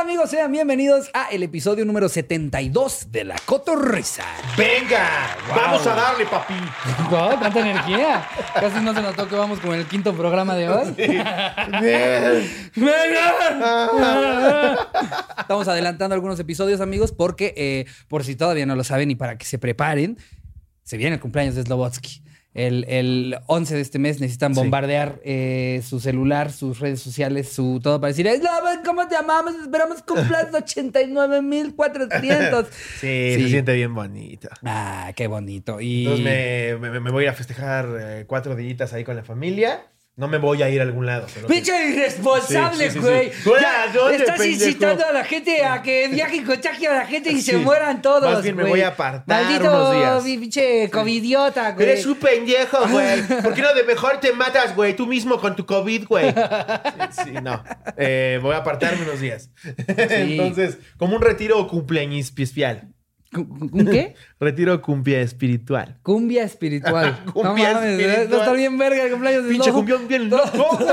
[0.00, 0.30] amigos?
[0.30, 4.24] Sean bienvenidos a el episodio número 72 de La Cotorrisa.
[4.56, 5.36] ¡Venga!
[5.54, 6.54] ¡Vamos a darle, papi!
[7.10, 8.26] Wow, ¡Tanta energía!
[8.54, 10.94] Casi no se notó que vamos con el quinto programa de hoy.
[15.38, 19.36] Estamos adelantando algunos episodios, amigos, porque eh, por si todavía no lo saben y para
[19.36, 20.16] que se preparen,
[20.82, 22.22] se viene el cumpleaños de Slobotsky.
[22.52, 24.60] El, el 11 de este mes necesitan Sí.
[24.60, 29.54] bombardear eh, su celular, sus redes sociales, su todo para decir, "Slobo, ¿cómo te amamos?
[29.54, 32.66] Esperamos cumplas 89,400.
[33.00, 33.42] Sí, Sí.
[33.42, 34.48] se siente bien bonito.
[34.64, 35.80] Ah, qué bonito.
[35.80, 36.04] Y...
[36.06, 39.24] Entonces me, me- me voy a ir a festejar eh, cuatro días ahí con la
[39.24, 39.82] familia.
[40.16, 41.26] No me voy a ir a algún lado.
[41.32, 43.30] que- ¡Pinche irresponsable, Sí, sí, sí, güey!
[43.32, 43.50] sí.
[43.58, 44.64] Ya, ¿A dónde, Estás pendejo?
[44.66, 48.02] incitando a la gente a que viaje y contagie a la gente y se mueran
[48.02, 48.72] todos, Más bien me güey.
[48.72, 50.38] voy a apartar Maldito unos días.
[50.38, 51.88] pinche covidiota, güey.
[51.88, 53.22] Eres un pendejo, güey.
[53.42, 54.94] ¿Por qué no de mejor te matas, güey?
[54.94, 56.34] Tú mismo con tu COVID, güey.
[57.24, 57.62] Sí, no.
[57.96, 59.48] Eh, voy a apartarme unos días.
[59.86, 62.32] Entonces, como un retiro cumpleaños.
[63.32, 64.14] ¿Cu- cu- ¿Un qué?
[64.40, 65.98] Retiro cumplia espiritual.
[66.02, 67.16] Cumbia espiritual.
[67.32, 68.32] Cumbia no mames, espiritual.
[68.32, 69.78] va a estar bien verga el cumpleaños de Pinche Slobo.
[69.78, 70.78] cumbión bien Tu- loco.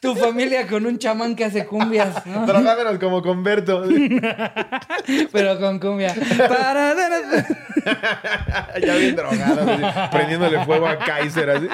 [0.00, 2.44] Tu, tu familia con un chamán que hace cumbias, ¿no?
[2.46, 3.84] Trabajándonos como converto.
[5.32, 6.14] Pero con cumbia.
[8.82, 11.68] Ya bien drogado, así, prendiéndole fuego a Kaiser así.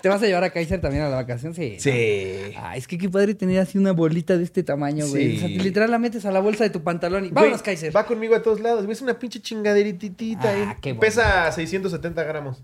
[0.00, 1.54] ¿Te vas a llevar a Kaiser también a la vacación?
[1.54, 1.76] Sí.
[1.78, 2.52] Sí.
[2.56, 5.30] Ah, es que qué padre tener así una bolita de este tamaño, güey.
[5.32, 5.36] Sí.
[5.36, 7.94] O sea, literal la metes a la bolsa de tu pantalón y vámonos, Güey, Kaiser.
[7.94, 8.92] Va conmigo a todos lados, güey.
[8.92, 11.00] Es una pinche chingaderitita Ah, bueno.
[11.00, 12.62] Pesa 670 gramos.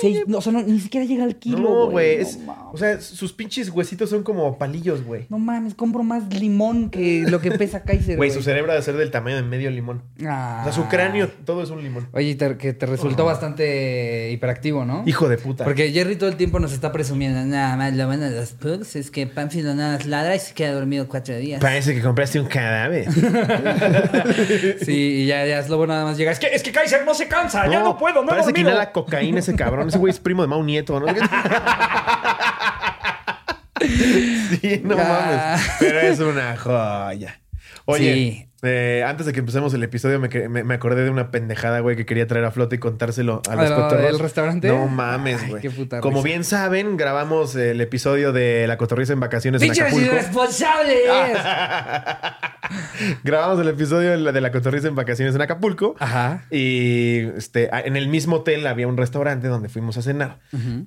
[0.00, 2.16] Seis- no, o sea, no, ni siquiera llega al kilo, no, güey.
[2.16, 2.38] No, es-
[2.72, 5.26] o sea, sus pinches huesitos son como palillos, güey.
[5.28, 8.38] No mames, compro más limón que lo que pesa Kaiser, Güey, güey.
[8.38, 10.02] su cerebro ha de ser del tamaño de medio limón.
[10.26, 10.58] Ah.
[10.60, 12.08] O sea, su cráneo, todo es un limón.
[12.12, 15.02] Oye, te- que te resultó bastante hiperactivo, ¿no?
[15.06, 15.64] Hijo de puta.
[15.64, 17.44] Porque Jerry todo el tiempo nos está presumiendo.
[17.44, 20.54] Nada más, lo bueno de los pugs es que Pamphilo nada más ladra y se
[20.54, 21.60] queda dormido cuatro días.
[21.60, 23.06] Parece que compraste un cadáver.
[24.84, 26.30] Sí, y ya, ya Slobo nada más llega.
[26.32, 28.70] Es que, es que Kaiser no se cansa, ya no puedo, no Parece que dormido".
[28.70, 29.81] inhala cocaína ese cabrón.
[29.88, 31.06] Ese güey es primo de Mau Nieto, ¿no?
[34.60, 35.60] sí, no mames.
[35.80, 37.38] Pero es una joya.
[37.84, 38.48] Oye, Sí.
[38.62, 41.96] eh, antes de que empecemos el episodio, me, me- me acordé de una pendejada, güey,
[41.96, 44.06] que quería traer a flote y contárselo a los ¿A lo cotorros.
[44.06, 44.68] del restaurante?
[44.68, 45.62] No mames, güey.
[46.00, 46.24] Como risa.
[46.24, 50.12] bien saben, grabamos el episodio de La Cotorriza en Vacaciones en ¡Pinches Acapulco.
[50.14, 50.98] irresponsables!
[53.24, 55.94] grabamos el episodio de la, de la Cotorriza en Vacaciones en Acapulco.
[55.98, 56.44] Ajá.
[56.50, 60.38] Y este, en el mismo hotel había un restaurante donde fuimos a cenar.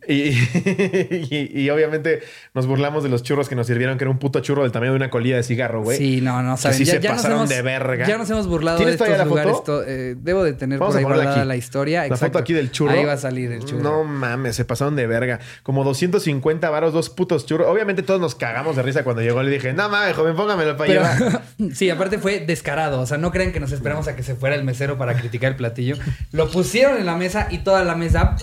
[0.07, 2.22] y, y- y obviamente
[2.53, 4.91] nos burlamos de los churros que nos sirvieron, que era un puto churro del tamaño
[4.91, 5.97] de una colilla de cigarro, güey.
[5.97, 6.78] Sí, no, no, saben.
[6.78, 8.06] sí se nos pasaron hemos- de verga.
[8.07, 9.52] Ya nos hemos burlado de ¿Tienes estos la lugares.
[9.53, 9.66] foto?
[9.66, 11.47] to- eh, debo de tener Vamos por a ahí ponerla guardada aquí.
[11.47, 12.00] la historia.
[12.02, 12.25] La exacto.
[12.25, 12.91] foto aquí del churro.
[12.94, 13.81] Ahí va a salir el churro.
[13.84, 15.40] No mames, se pasaron de verga.
[15.63, 17.67] Como 250 varos, dos putos churros.
[17.67, 19.41] Obviamente todos nos cagamos de risa cuando llegó.
[19.44, 21.41] Le dije, no mames, joven, póngamelo para Pero, llevar.
[21.75, 23.02] sí, aparte fue descarado.
[23.02, 25.52] O sea, no crean que nos esperamos a que se fuera el mesero para criticar
[25.52, 25.97] el platillo.
[26.31, 28.36] Lo pusieron en la mesa y toda la mesa.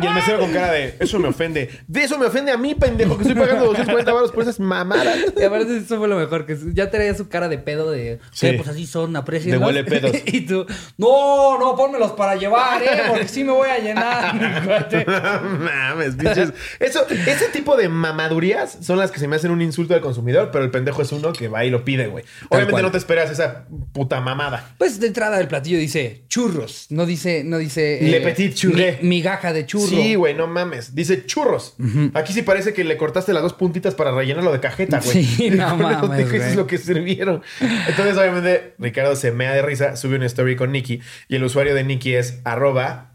[0.00, 1.68] Y el mesero con cara de, eso me ofende.
[1.86, 5.18] De eso me ofende a mí, pendejo, que estoy pagando 250 varos por esas mamadas.
[5.38, 8.18] Y aparte eso fue lo mejor, que ya traía su cara de pedo de...
[8.32, 8.48] Sí.
[8.48, 9.60] "Sí, pues así son, aprecienlos".
[9.60, 10.12] De huele pedos.
[10.26, 10.64] y tú,
[10.96, 13.02] no, no, pónmelos para llevar, ¿eh?
[13.08, 14.34] Porque sí me voy a llenar.
[14.34, 15.04] mi cuate".
[15.42, 16.52] No mames, pinches.
[16.80, 20.48] Eso, ese tipo de mamadurías son las que se me hacen un insulto al consumidor,
[20.52, 22.24] pero el pendejo es uno que va y lo pide, güey.
[22.48, 24.72] Obviamente no te esperas esa puta mamada.
[24.78, 27.98] Pues de entrada del platillo dice churros, no dice, no dice...
[28.06, 28.91] eh, Le petit churré.
[29.00, 29.86] Mi- migaja de churro.
[29.86, 30.94] Sí, güey, no mames.
[30.94, 31.76] Dice churros.
[32.14, 35.24] Aquí sí parece que le cortaste las dos puntitas para rellenarlo de cajeta, güey.
[35.24, 37.42] Sí, no mames, Eso es lo que sirvieron.
[37.60, 41.74] Entonces, obviamente, Ricardo se mea de risa, sube una story con Nicky y el usuario
[41.74, 43.12] de Nicky es arroba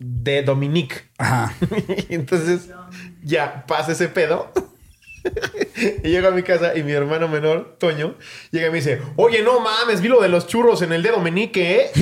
[0.00, 0.96] de Dominique.
[1.18, 1.52] Ajá.
[2.08, 2.68] Entonces
[3.22, 4.52] ya pasa ese pedo.
[6.02, 8.14] y llego a mi casa y mi hermano menor, Toño,
[8.50, 11.18] llega y me dice, oye, no mames, vi lo de los churros en el dedo
[11.20, 11.90] menique, ¿eh?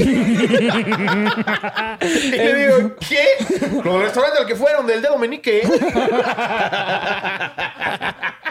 [2.03, 3.25] y le digo, ¿qué?
[3.85, 5.69] Lo del restaurante al que fueron, del dedo menique, ¿eh?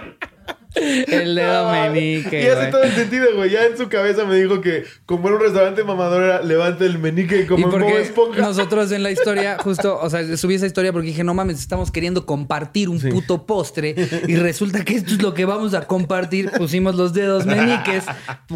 [0.75, 3.49] El dedo menique, Y hace todo el sentido, güey.
[3.51, 6.99] Ya en su cabeza me dijo que como era un restaurante mamador era levanta el
[6.99, 8.41] menique Y como porque Esponja.
[8.41, 11.91] nosotros en la historia, justo, o sea, subí esa historia porque dije, no mames, estamos
[11.91, 13.09] queriendo compartir un Sí.
[13.11, 13.95] puto postre
[14.27, 16.49] y resulta que esto es lo que vamos a compartir.
[16.51, 18.03] Pusimos los dedos meniques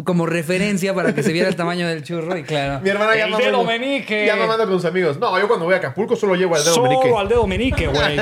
[0.04, 2.80] como referencia para que se viera el tamaño del churro y claro.
[2.82, 4.26] Mi hermana ya el dedo menique.
[4.26, 5.18] Ya mamando con sus amigos.
[5.18, 7.02] No, yo cuando voy a Acapulco solo llevo al dedo menique.
[7.02, 8.18] Solo al dedo menique, güey.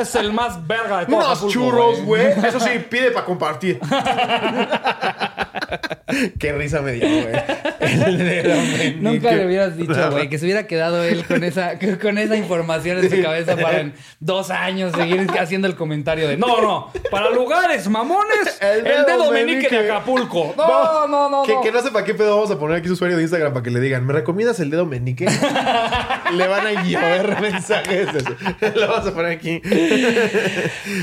[0.00, 2.26] Es el más verga de todo Unos Acapulco, churros, güey.
[2.46, 3.78] Eso sí, pide para compartir.
[6.38, 7.34] Qué risa me dio, güey.
[7.80, 9.02] El.
[9.02, 12.98] Nunca le hubieras dicho, güey, que se hubiera quedado él con esa, con esa información
[12.98, 17.30] en su cabeza para en dos años seguir haciendo el comentario de no, no, para
[17.30, 20.54] lugares mamones, el dedo, meñique de Acapulco.
[20.56, 21.42] No, no, no.
[21.42, 21.60] Que, no.
[21.60, 23.70] que no sepa qué pedo vamos a poner aquí su usuario de Instagram para que
[23.70, 25.26] le digan, ¿me recomiendas el dedo meñique?
[26.32, 28.08] le van a llover mensajes.
[28.74, 29.60] Lo vamos a poner aquí.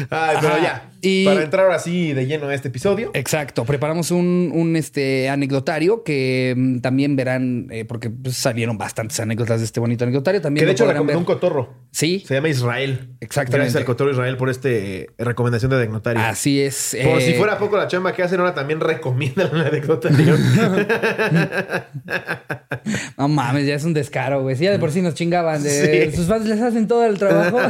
[0.10, 0.60] Ay, pero Ajá.
[0.62, 0.93] ya.
[1.06, 3.12] Y- Para entrar ahora sí de lleno a este episodio.
[3.14, 9.20] Exacto, preparamos un, un, este, anecdotario que mm, también verán, eh, porque pues, salieron bastantes
[9.20, 10.40] anécdotas de este bonito anecdotario.
[10.42, 11.74] También Que de lo hecho recomendó un cotorro.
[11.92, 13.10] Sí, Se llama Israel.
[13.20, 13.58] Exactamente.
[13.58, 16.22] Gracias al cotorro Israel por este eh, recomendación de anecdotario.
[16.24, 16.98] así es.
[17.04, 20.38] Por eh, si fuera poco la chamba que hacen ahora también recomiendan el anecdotario.
[23.18, 24.56] No mames, ya es un descaro, güey.
[24.56, 25.62] Si ya de por sí nos chingaban.
[25.64, 26.16] De, Sí.
[26.18, 27.60] Sus fans les hacen todo el trabajo.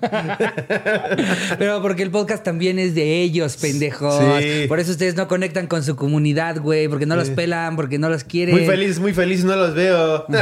[1.58, 4.18] Pero porque el podcast también es de ellos, pendejos.
[4.42, 4.66] Sí.
[4.68, 6.88] Por eso ustedes no conectan con su comunidad, güey.
[6.88, 8.54] Porque no los pelan, porque no los quieren.
[8.56, 10.26] muy feliz, muy feliz, no los veo.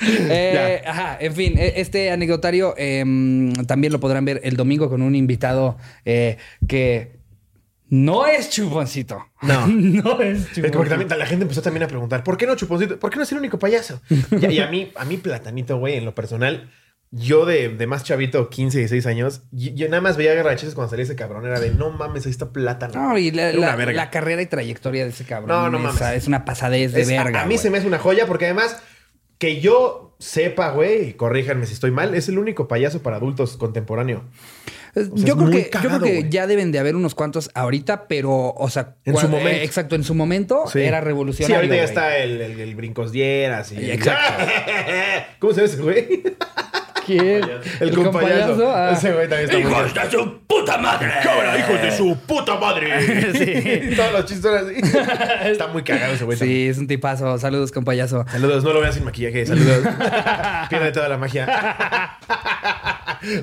[0.00, 5.02] Eh, ajá, en fin, e- este anecdotario em, también lo podrán ver el domingo con
[5.02, 6.36] un invitado eh,
[6.66, 7.18] que
[7.88, 9.18] no es chuponcito.
[9.42, 9.66] No.
[9.66, 10.70] no es chuponcito.
[10.72, 12.98] porque también la gente empezó también a preguntar, ¿por qué no Chuponcito?
[12.98, 14.00] ¿Por qué no es el único payaso?
[14.08, 16.70] y, y a mí, a mí Platanito, güey, en lo personal,
[17.10, 21.04] yo de, de más chavito, 15, 16 años, yo nada más veía garracheses cuando salía
[21.04, 22.94] ese cabrón, era de, no mames, ahí está Plátano.
[23.10, 24.10] No, y la, verga.
[24.10, 25.48] carrera y trayectoria de ese cabrón.
[25.48, 26.16] No, no es, mames.
[26.16, 27.40] es una pasadez de Es- a- verga.
[27.42, 27.58] a, mí güey.
[27.62, 28.82] se me hace una joya porque además,
[29.38, 33.56] que yo sepa, güey, y corríjanme si estoy mal, es el único payaso para adultos
[33.56, 34.24] contemporáneo.
[34.94, 38.08] Eh, sea, yo, creo que, yo creo que ya deben de haber unos cuantos ahorita,
[38.08, 39.48] pero, o sea, En su momento.
[39.50, 40.80] eh, exacto, en su momento Sí.
[40.80, 41.56] era Sí, revolucionario.
[41.56, 43.90] ahorita ya está el, el, el brincos dieras y...
[43.92, 44.44] Exacto.
[45.38, 46.22] ¿Cómo se ve ese güey?
[47.08, 47.42] ¿Quién?
[47.80, 48.70] El, compayazo.
[48.70, 48.90] Ah.
[48.92, 51.08] Ese güey también está ¡Hijos de su puta madre!
[51.22, 53.32] ¡Cámara, hijos de su puta madre!
[53.32, 53.90] Sí.
[53.96, 54.74] Todos los chistes así.
[55.48, 56.38] Está muy cagado ese güey.
[56.38, 56.58] también.
[56.58, 57.38] Sí, es un tipazo.
[57.38, 58.26] Saludos, compayazo.
[58.30, 59.46] Saludos, no lo veas sin maquillaje.
[59.46, 59.86] Saludos.
[60.68, 62.18] Pierde toda la magia.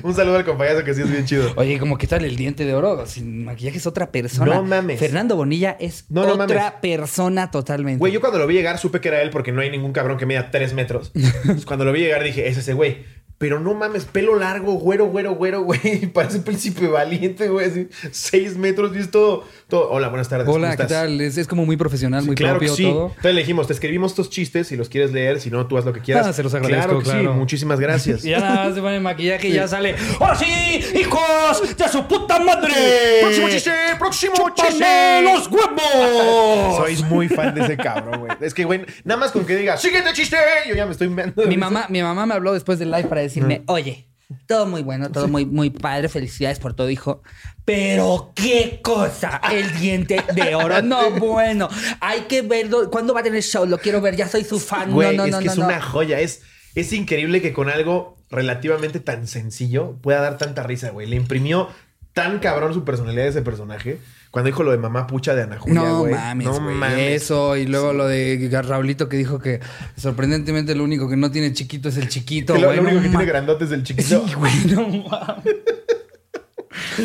[0.02, 1.52] Un saludo al compañero que sí es bien chido.
[1.56, 4.54] Oye, como que tal el diente de oro, sin maquillaje es otra persona.
[4.54, 4.98] No mames.
[4.98, 6.80] Fernando Bonilla es No, no otra mames.
[6.80, 7.98] persona totalmente.
[7.98, 10.16] Güey, yo cuando lo vi llegar supe que era él porque no hay ningún cabrón
[10.18, 11.10] que mida tres metros.
[11.14, 13.04] Entonces, cuando lo vi llegar dije, es ese güey.
[13.38, 16.06] Pero no mames, pelo largo, güero, güero, güero, güey.
[16.14, 17.66] Parece príncipe valiente, güey.
[17.66, 19.90] Así, seis metros y es todo, todo.
[19.90, 20.48] Hola, buenas tardes.
[20.48, 21.20] Hola, ¿cómo ¿qué tal?
[21.20, 22.84] Es, es como muy profesional, muy claro propio que sí.
[22.84, 23.08] todo.
[23.08, 25.84] Entonces le dijimos, te escribimos estos chistes si los quieres leer, si no, tú haz
[25.84, 26.26] lo que quieras.
[26.26, 27.32] Ah, se los agradezco, claro que claro.
[27.34, 28.24] sí, muchísimas gracias.
[28.24, 29.94] Y ya nada más se pone maquillaje y ya sale.
[30.18, 30.46] ¡Ahora sí,
[30.98, 32.72] hijos de su puta madre!
[33.20, 33.72] ¡Próximo chiste!
[33.98, 35.22] ¡Próximo ¡Chúpame chiste!
[35.22, 36.76] los huevos!
[36.78, 38.32] Soy muy fan de ese cabrón, güey.
[38.40, 40.38] Es que, güey, nada más con que diga, ¡siguiente chiste!
[40.66, 43.62] Yo ya me estoy Mi mamá, mi mamá me habló después del live para decirme,
[43.66, 44.06] oye,
[44.46, 47.22] todo muy bueno, todo muy, muy padre, felicidades por todo, hijo.
[47.64, 50.82] Pero qué cosa, el diente de oro.
[50.82, 51.68] No, bueno,
[52.00, 52.90] hay que verlo.
[52.90, 53.66] ¿Cuándo va a tener show?
[53.66, 54.92] Lo quiero ver, ya soy su fan.
[54.92, 55.66] Güey, no, no, es no, que no, es no.
[55.66, 56.20] una joya.
[56.20, 56.42] Es,
[56.74, 61.06] es increíble que con algo relativamente tan sencillo pueda dar tanta risa, güey.
[61.06, 61.68] Le imprimió
[62.12, 64.00] tan cabrón su personalidad de ese personaje.
[64.36, 66.12] Cuando dijo lo de mamá pucha de Ana Julia, No güey.
[66.12, 66.74] mames, No güey.
[66.74, 67.22] mames.
[67.22, 69.60] Eso, y luego lo de Raulito que dijo que
[69.96, 72.76] sorprendentemente lo único que no tiene chiquito es el chiquito, Que lo, güey.
[72.76, 74.26] lo único no que tiene grandote es el chiquito.
[74.28, 75.54] Sí, güey, no mames.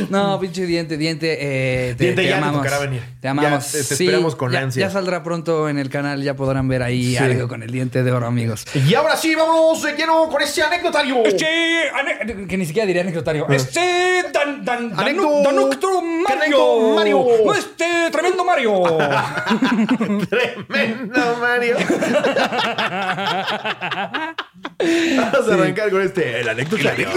[0.09, 2.79] No, pinche diente, diente, eh, te, Diente, te ya te amamos.
[2.81, 3.01] venir.
[3.19, 3.71] Te amamos.
[3.71, 4.89] Ya te- te esperamos con ya, ansias.
[4.89, 7.17] Ya saldrá pronto en el canal, ya podrán ver ahí Sí.
[7.17, 8.65] algo con el diente de oro, amigos.
[8.73, 11.23] Y ahora sí, vámonos de lleno con este anecdotario.
[11.25, 11.45] Este,
[11.93, 13.47] ane- Que ni siquiera diría anecdotario.
[13.49, 16.95] este, dan, dan, Anecdo- danuctro Mario.
[16.95, 17.25] Mario.
[17.45, 18.81] No, este, tremendo Mario.
[20.29, 21.77] Tremendo, Mario.
[24.81, 27.07] Vamos a arrancar con este, el anecdotario.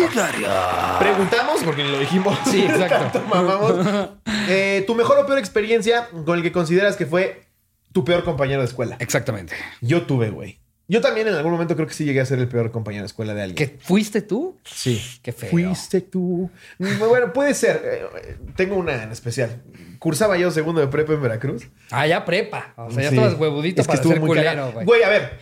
[0.99, 2.38] Preguntamos, porque lo dijimos.
[2.44, 3.22] Sí, exacto.
[3.28, 4.10] Mamamos.
[4.48, 7.44] Eh, tu mejor o peor experiencia con el que consideras que fue
[7.92, 8.96] tu peor compañero de escuela.
[9.00, 9.54] Exactamente.
[9.80, 10.58] Yo tuve, güey.
[10.86, 13.06] Yo también en algún momento creo que sí llegué a ser el peor compañero de
[13.06, 13.56] escuela de alguien.
[13.70, 14.58] ¿Que fuiste tú?
[14.64, 15.02] Sí.
[15.22, 15.48] Qué feo.
[15.50, 16.50] Fuiste tú.
[16.78, 17.80] Bueno, puede ser.
[17.84, 19.62] Eh, Tengo una en especial.
[19.98, 21.68] Cursaba yo segundo de prepa en Veracruz.
[21.90, 22.74] Ah, ya prepa.
[22.76, 23.16] O sea, ya Sí.
[23.16, 24.84] estabas huevudito Es que para ser muy culero, güey.
[24.84, 25.38] Güey, a ver.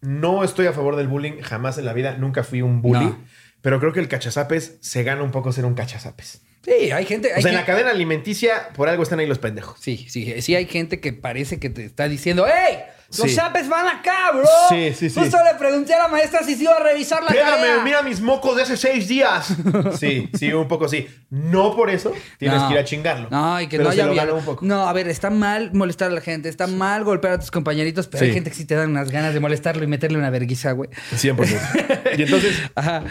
[0.00, 2.16] No estoy a favor del bullying jamás en la vida.
[2.16, 3.04] Nunca fui un bully.
[3.04, 3.18] No.
[3.62, 6.42] Pero creo que el cachazapes se gana un poco ser un cachazapes.
[6.64, 7.32] Sí, hay gente...
[7.36, 9.78] O sea, en la cadena alimenticia, por algo están ahí los pendejos.
[9.80, 12.78] Sí, sí, sí hay gente que parece que te está diciendo ¡Ey!
[13.18, 13.36] Los Sí.
[13.36, 14.44] chapes van acá, bro.
[14.70, 15.20] Sí, sí, sí.
[15.20, 17.56] Justo le pregunté a la maestra si se iba a revisar la tarea.
[17.56, 19.48] Pégame, mira mis mocos de hace seis días.
[19.98, 21.06] Sí, sí, un poco sí.
[21.28, 22.68] No por eso tienes No.
[22.68, 23.28] que ir a chingarlo.
[23.30, 24.64] No, y que pero no se haya lo bien- gana un poco.
[24.64, 28.06] No, a ver, está mal molestar a la gente, está mal golpear a tus compañeritos,
[28.08, 28.26] pero Sí.
[28.26, 30.88] hay gente que sí te dan unas ganas de molestarlo y meterle una verguiza, güey.
[31.14, 31.60] 100%.
[32.16, 33.04] y entonces Ajá.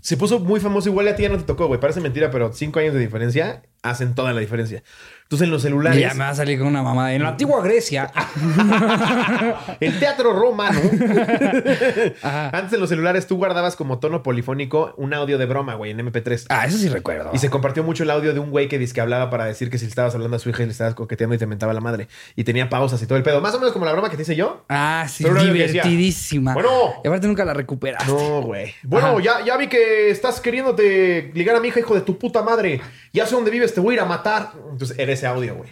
[0.00, 0.88] Se puso muy famoso.
[0.88, 1.80] Igual a ti ya no te tocó, güey.
[1.80, 3.62] Parece mentira, pero cinco años de diferencia.
[3.82, 4.82] Hacen toda la diferencia.
[5.22, 7.14] Entonces en los celulares, Ya me va a salir con una mamá.
[7.14, 8.10] En la antigua Grecia.
[9.80, 10.80] el teatro romano,
[12.52, 15.98] antes en los celulares tú guardabas como tono polifónico un audio de broma, güey, en
[16.00, 16.46] MP3.
[16.48, 17.30] Ah, eso sí recuerdo.
[17.32, 19.70] Y se compartió mucho el audio de un güey que dice que hablaba para decir
[19.70, 21.72] que si le estabas hablando a su hija y le estabas coqueteando y te mentaba
[21.72, 22.08] la madre.
[22.34, 23.40] Y tenía pausas y todo el pedo.
[23.40, 24.64] Más o menos como la broma que te hice yo.
[24.68, 26.54] Ah, sí, decía, divertidísima.
[26.54, 26.70] "Bueno".
[27.04, 28.10] Y aparte nunca la recuperaste.
[28.10, 28.74] No, güey.
[28.82, 29.20] Bueno, Ajá.
[29.22, 32.80] ya, ya vi que estás queriéndote ligar a mi hija, hijo de tu puta madre.
[33.12, 34.52] Ya sé dónde vives, te voy a ir a matar.
[34.70, 35.70] Entonces era ese audio, güey.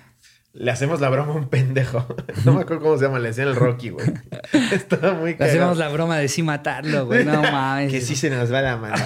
[0.54, 2.06] Le hacemos la broma a un pendejo.
[2.44, 4.06] No me acuerdo cómo se llama, le decían el Rocky, güey.
[4.72, 5.56] Estaba muy Le cagado.
[5.58, 7.24] hacemos la broma de sí matarlo, güey.
[7.24, 7.92] No mames.
[7.92, 8.96] Que sí se nos va la mano.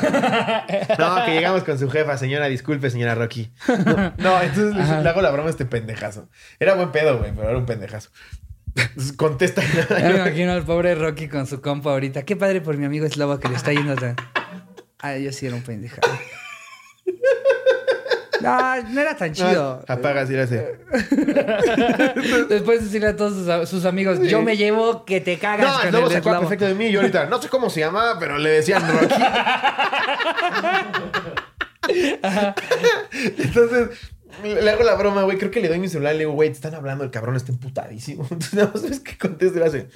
[0.99, 3.53] No, que llegamos con su jefa, señora, disculpe, señora Rocky.
[3.69, 6.29] No, no, entonces le, le hago la broma a este pendejazo.
[6.61, 8.11] Era buen pedo, güey, pero era un pendejazo.
[9.17, 9.63] Contesta.
[9.91, 12.23] Ya me imagino al pobre Rocky con su compa ahorita.
[12.23, 14.17] Qué padre por mi amigo Slobo que le está yendo a...
[15.01, 16.09] Ah, yo sí era un pendejado.
[18.43, 19.85] No, no era tan chido.
[19.87, 20.79] Apaga, así le hace.
[22.49, 25.87] Después decirle a todos sus, sus amigos, yo me llevo que te cagas No, con
[25.89, 26.49] el lobo se acuerda Slobo".
[26.51, 26.87] perfecto de mí.
[26.87, 29.15] Y yo ahorita, no sé cómo se llama, pero le decían Rocky.
[33.39, 33.89] Entonces,
[34.43, 35.39] le hago la broma, güey.
[35.39, 36.15] Creo que le doy mi celular.
[36.15, 38.23] Le digo, güey, te están hablando, el cabrón está emputadísimo.
[38.31, 39.89] Entonces, nada más ves que contesta y le hace,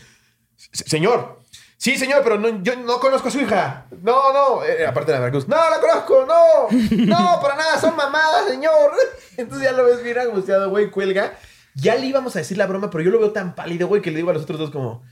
[0.56, 1.40] "Se- Señor.
[1.78, 3.87] Sí, señor, pero no, yo no conozco a su hija.
[4.02, 4.64] No, no.
[4.64, 5.47] eh, aparte de la Veracruz.
[5.47, 6.26] No, la conozco.
[6.26, 7.06] No.
[7.06, 7.78] No, para nada.
[7.80, 8.92] Son mamadas, señor.
[9.37, 10.90] Entonces ya lo ves bien angustiado, güey.
[10.90, 11.35] Cuelga.
[11.75, 14.11] Ya le íbamos a decir la broma, pero yo lo veo tan pálido, güey, que
[14.11, 15.02] le digo a los otros dos como...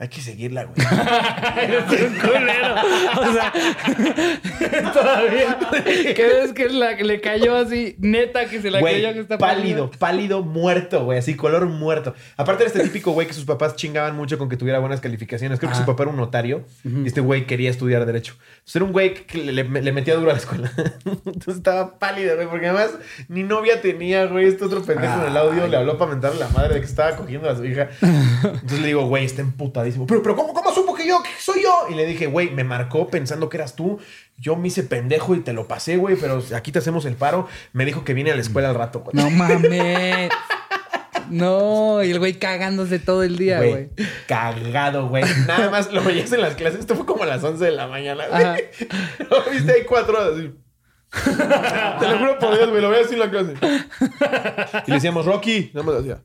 [0.00, 0.74] Hay que seguirla, güey.
[1.62, 2.74] Eres un culero.
[3.20, 3.52] O sea,
[4.94, 5.58] todavía.
[6.14, 7.96] ¿Qué ves que la, que le cayó así?
[7.98, 12.14] Neta que se la Güey, cayó que está pálido, pálido, muerto, güey, así, color muerto.
[12.38, 15.58] Aparte era este típico güey que sus papás chingaban mucho con que tuviera buenas calificaciones.
[15.58, 18.34] Creo que su papá era un notario y este güey quería estudiar Derecho.
[18.54, 20.72] Entonces era un güey que le, le- le metía duro a la escuela.
[21.04, 22.92] Entonces estaba pálido, güey, porque además
[23.28, 24.46] ni novia tenía, güey.
[24.46, 26.86] Este otro pendejo en el audio le habló para mentarle a la madre de que
[26.86, 27.88] estaba cogiendo a su hija.
[28.00, 29.89] Entonces le digo, güey, está emputadísimo.
[30.06, 31.86] Pero, pero, ¿cómo, cómo supo que yo, que soy yo?
[31.90, 33.98] Y le dije, güey, me marcó pensando que eras tú.
[34.38, 37.48] Yo me hice pendejo y te lo pasé, güey, pero aquí te hacemos el paro.
[37.72, 39.14] Me dijo que viene a la escuela al rato, güey.
[39.14, 40.30] No mames.
[41.30, 43.88] No, y el güey cagándose todo el día, Güey, güey.
[44.26, 45.22] cagado, güey.
[45.46, 46.80] Nada más lo veías en las clases.
[46.80, 48.52] Esto fue como a las 11 de la mañana, Ajá.
[48.54, 48.64] güey.
[49.30, 50.50] Lo viste ahí cuatro horas así.
[52.00, 52.82] Te lo juro por Dios, güey.
[52.82, 53.54] Lo veía así en la clase.
[54.86, 55.70] Y le decíamos, Rocky.
[55.72, 56.20] Nada más decía.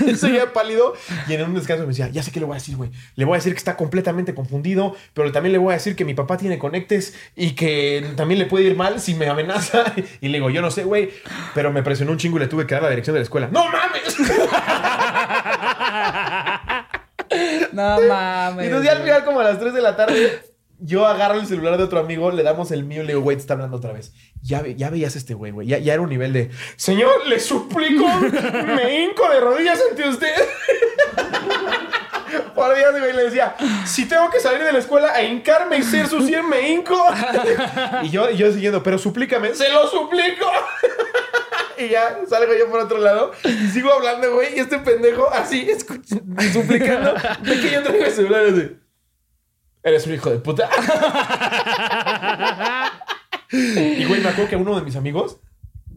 [0.06, 0.94] Él seguía pálido
[1.28, 2.90] y en un descanso me decía, ya sé qué le voy a decir, güey.
[3.16, 6.04] Le voy a decir que está completamente confundido, pero también le voy a decir que
[6.04, 9.94] mi papá tiene conectes y que también le puede ir mal si me amenaza.
[10.20, 11.10] Y le digo, yo no sé, güey,
[11.54, 13.48] pero me presionó un chingo y le tuve que dar la dirección de la escuela.
[13.50, 14.16] ¡No mames!
[17.72, 18.64] No mames.
[18.64, 20.42] Y entonces ya al final, como a las 3 de la tarde,
[20.80, 23.36] yo agarro el celular de otro amigo, le damos el mío y le digo, güey,
[23.36, 24.12] está hablando otra vez.
[24.42, 25.68] Ya, ya veías este güey, güey.
[25.68, 30.34] Ya, era un nivel de, señor, le suplico, me hinco de rodillas ante usted.
[32.54, 35.82] Por Dios, güey, le decía, si tengo que salir de la escuela a hincarme y
[35.82, 36.96] ser su 100, me hinco.
[38.02, 40.46] y yo, yo siguiendo, pero suplícame, se lo suplico.
[41.78, 44.54] Y ya salgo yo por otro lado y sigo hablando, güey.
[44.54, 45.66] Y este pendejo así,
[46.52, 48.44] suplicando de que yo traigo el celular.
[48.44, 48.76] Así.
[49.82, 50.68] Eres un hijo de puta.
[53.52, 55.38] y güey, me acuerdo que uno de mis amigos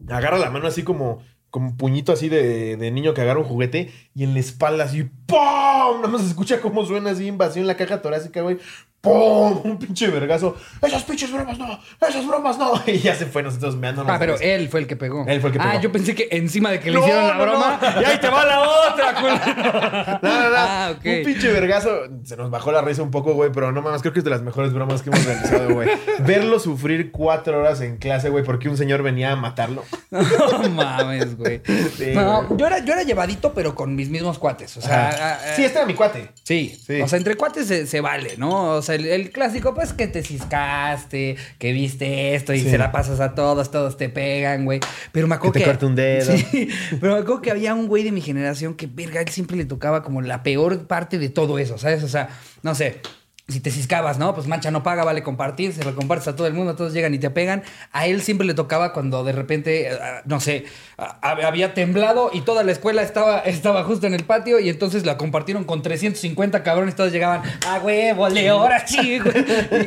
[0.08, 3.92] agarra la mano así como, como puñito así de, de niño que agarra un juguete
[4.14, 5.96] y en la espalda así ¡pum!
[5.96, 8.58] Nada más se escucha cómo suena así invasión en la caja torácica, güey.
[9.04, 9.60] ¡Pum!
[9.64, 10.56] Un pinche vergazo.
[10.82, 12.72] Esas pinches bromas no, esas bromas no.
[12.86, 14.10] Y ya se fue nosotros meándonos.
[14.12, 15.24] Ah, pero él fue el que pegó.
[15.28, 15.82] Él fue el que Ah, pegó.
[15.82, 17.78] yo pensé que encima de que le No, hicieron la no, broma.
[17.80, 18.00] no.
[18.00, 20.18] Y ahí te va la otra, culero.
[20.22, 20.56] No, no, no.
[20.56, 20.90] Ah.
[20.96, 21.90] Un pinche vergazo.
[22.24, 24.30] Se nos bajó la risa un poco, güey, pero no mames, creo que es de
[24.30, 25.88] las mejores bromas que hemos realizado, güey.
[26.20, 29.84] Verlo sufrir cuatro horas en clase, güey, porque un señor venía a matarlo.
[30.10, 31.60] No mames, güey.
[31.96, 32.58] Sí, no, güey.
[32.60, 34.76] yo era, yo era llevadito, pero con mis mismos cuates.
[34.76, 36.30] O sea, ah, ah, sí, este era mi cuate.
[36.42, 36.78] Sí.
[36.86, 37.00] Sí.
[37.00, 38.70] O sea, entre cuates se, se vale, ¿no?
[38.76, 42.70] O sea, el, el clásico, pues, que te ciscaste, que viste esto y Sí.
[42.70, 44.80] se la pasas a todos, todos te pegan, güey.
[45.12, 45.64] Pero me acuerdo Que que.
[45.66, 46.32] te corte un dedo.
[46.50, 46.68] Sí.
[47.00, 49.64] Pero me acuerdo que había un güey de mi generación que, verga, él siempre le
[49.64, 52.02] tocaba como la peor parte de todo eso, ¿sabes?
[52.02, 52.28] O sea,
[52.62, 53.00] no sé.
[53.46, 54.34] Si te ciscabas, ¿no?
[54.34, 57.12] Pues mancha no paga, vale compartir, se lo compartes a todo el mundo, todos llegan
[57.12, 57.62] y te pegan.
[57.92, 60.64] A él siempre le tocaba cuando de repente, eh, no sé,
[60.96, 65.04] ah, había temblado y toda la escuela estaba, estaba justo en el patio y entonces
[65.04, 69.34] la compartieron con 350 cabrones, todos llegaban, ah, huevo, le ahora sí, güey.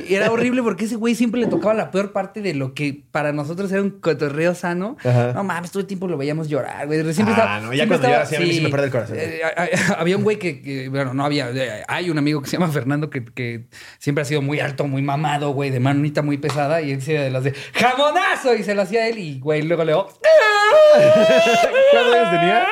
[0.07, 3.01] Y era horrible porque ese güey siempre le tocaba la peor parte de lo que
[3.11, 4.97] para nosotros era un cotorreo sano.
[4.99, 5.33] Ajá.
[5.33, 6.99] No mames, todo el tiempo lo veíamos llorar, güey.
[7.11, 9.17] Siempre Ah, estaba- no, ya cuando llora así, a mí sí me el corazón.
[9.19, 9.41] Eh,
[9.97, 12.71] había un güey que, que, bueno, no había, eh, hay un amigo que se llama
[12.71, 13.46] Fernando que, que
[13.99, 16.81] siempre ha sido muy alto, muy mamado, güey, de manita muy pesada.
[16.81, 18.55] Y él decía de las de ¡Jamonazo!
[18.55, 20.07] Y se lo hacía él y, güey, luego le digo,
[21.91, 22.67] ¿Cuántos años tenía?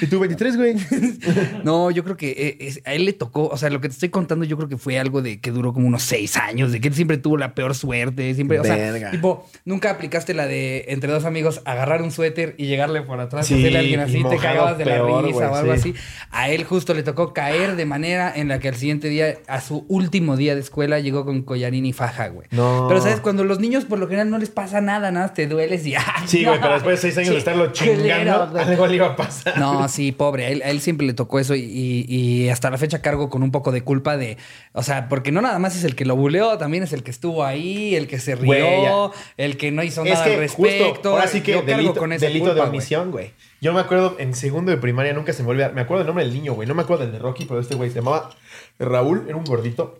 [0.00, 0.74] Y tú 23, güey.
[1.64, 3.94] No, yo creo que eh, es- a él le tocó, o sea, lo que te
[3.94, 6.80] estoy contando, yo creo que fue algo de que duró como unos seis años, de
[6.80, 10.86] que él siempre tuvo la peor suerte, siempre, o sea, tipo, nunca aplicaste la de
[10.88, 14.00] entre dos amigos agarrar un suéter y llegarle por atrás, Sí, y hacerle a alguien
[14.00, 15.80] así, te cagabas de peor, la risa o algo sí.
[15.80, 15.94] así.
[16.30, 19.60] A él justo le tocó caer de manera en la que al siguiente día, a
[19.60, 22.48] su último día de escuela, llegó con collarín y faja, güey.
[22.50, 22.86] No.
[22.88, 23.20] Pero, ¿sabes?
[23.20, 25.94] Cuando los niños por lo general no les pasa nada, nada, te dueles y...
[25.96, 26.60] ¡ay, Sí, güey, no!
[26.62, 29.58] pero después de seis años de estarlo chingando, algo le iba a pasar.
[29.58, 30.46] No, sí, pobre.
[30.46, 33.28] A él, a él siempre le tocó eso y, y- y hasta la fecha cargo
[33.30, 34.36] con un poco de culpa de...
[34.72, 37.10] O sea, porque no nada más es el que lo buleó, también es el que
[37.10, 38.86] estuvo ahí, el que se rió, Güey,
[39.36, 40.88] el que no hizo Es nada que al respecto.
[40.90, 43.32] justo, ahora sí que Yo delito, con esa delito culpa, de omisión, güey.
[43.60, 45.68] Yo me acuerdo en segundo de primaria, nunca se me olvida.
[45.70, 46.66] Me acuerdo del nombre del niño, güey.
[46.66, 48.30] No me acuerdo del de Rocky, pero este güey se llamaba
[48.78, 49.98] Raúl, era un gordito.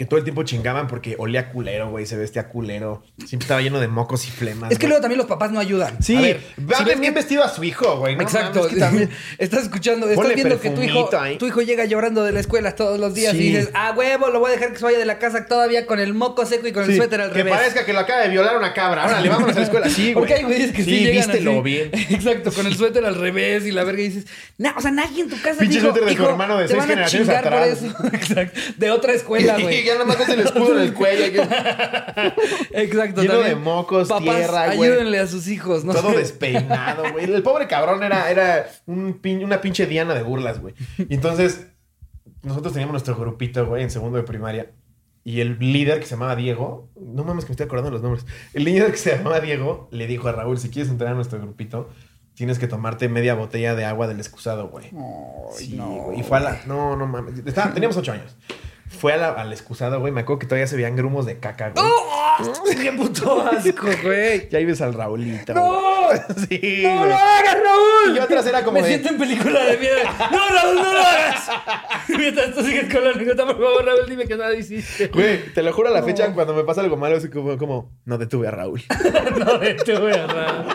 [0.00, 2.06] Que todo el tiempo chingaban porque olía culero, güey.
[2.06, 3.02] Se vestía culero.
[3.18, 4.72] Siempre estaba lleno de mocos y flemas.
[4.72, 4.88] Es que güey.
[4.92, 6.02] luego también los papás no ayudan.
[6.02, 8.16] Sí, A ver, va si ves bien que- vestido a su hijo, güey.
[8.16, 8.60] No Exacto.
[8.60, 11.36] mames, que también- Estás escuchando, estás Ponle viendo que tu hijo, ahí.
[11.36, 13.40] tu hijo llega llorando de la escuela todos los días Sí.
[13.40, 15.84] y dices, ah, huevo, lo voy a dejar que se vaya de la casa todavía
[15.84, 17.52] con el moco seco y con el suéter al que revés.
[17.52, 19.04] parezca que lo acaba de violar una cabra.
[19.04, 19.90] Órale, vámonos a la escuela.
[19.90, 20.14] Sí, güey.
[20.14, 21.60] Porque hay güeyes que sí, sí llegan vístelo así.
[21.60, 21.90] bien.
[22.08, 24.24] Exacto, con el suéter al revés y la verga y dices,
[24.56, 26.68] no, o sea, nadie en tu casa Pinche dijo, suéter de tu "Hijo, hermano de
[26.68, 27.68] seis generaciones atrás".
[27.82, 27.94] eso".
[28.14, 28.58] Exacto.
[28.78, 29.82] De otra escuela, güey.
[29.90, 31.42] Ya nada más es el escudo en el cuello.
[32.72, 33.22] Exacto.
[33.22, 33.48] Lleno también.
[33.48, 34.88] de mocos, Papás, tierra, güey.
[34.90, 35.92] ayúdenle a sus hijos, ¿no?
[35.92, 37.24] Todo despeinado, güey.
[37.24, 40.74] El pobre cabrón era, era un pin- una pinche diana de burlas, güey.
[40.98, 41.66] Y entonces,
[42.42, 44.70] nosotros teníamos nuestro grupito, güey, en segundo de primaria.
[45.22, 48.02] Y el líder que se llamaba Diego, no mames que me estoy acordando de los
[48.02, 48.24] nombres.
[48.54, 51.38] El líder que se llamaba Diego le dijo a Raúl, si quieres entrar a nuestro
[51.38, 51.90] grupito,
[52.34, 54.86] tienes que tomarte media botella de agua del excusado, güey.
[55.54, 55.88] Sí, no.
[56.04, 56.20] güey.
[56.20, 56.60] Y fue a la.
[56.66, 57.38] No, no mames.
[57.44, 58.34] Estaba- teníamos ocho años.
[58.98, 60.12] Fue a la- al excusado, güey.
[60.12, 61.86] Me acuerdo que todavía se veían grumos de caca, güey.
[62.82, 64.48] ¡Qué puto asco, güey!
[64.50, 65.54] Ya ibes al Raulito.
[65.54, 65.80] ¡No!
[66.08, 66.20] güey.
[66.48, 67.08] Sí, ¡No güey.
[67.10, 68.16] lo hagas, Raúl!
[68.16, 69.96] Y otras era como Me de- siento en película de miedo.
[70.32, 71.48] ¡No, Raúl, no lo hagas!
[72.08, 75.06] Mientras tú sigues con la anécdota, por favor, Raúl, dime que nada hiciste.
[75.06, 77.92] Güey, te lo juro a la fecha, cuando me pasa algo malo, es como, como
[78.04, 78.82] no detuve a Raúl.
[79.38, 80.66] No, te voy a Raúl.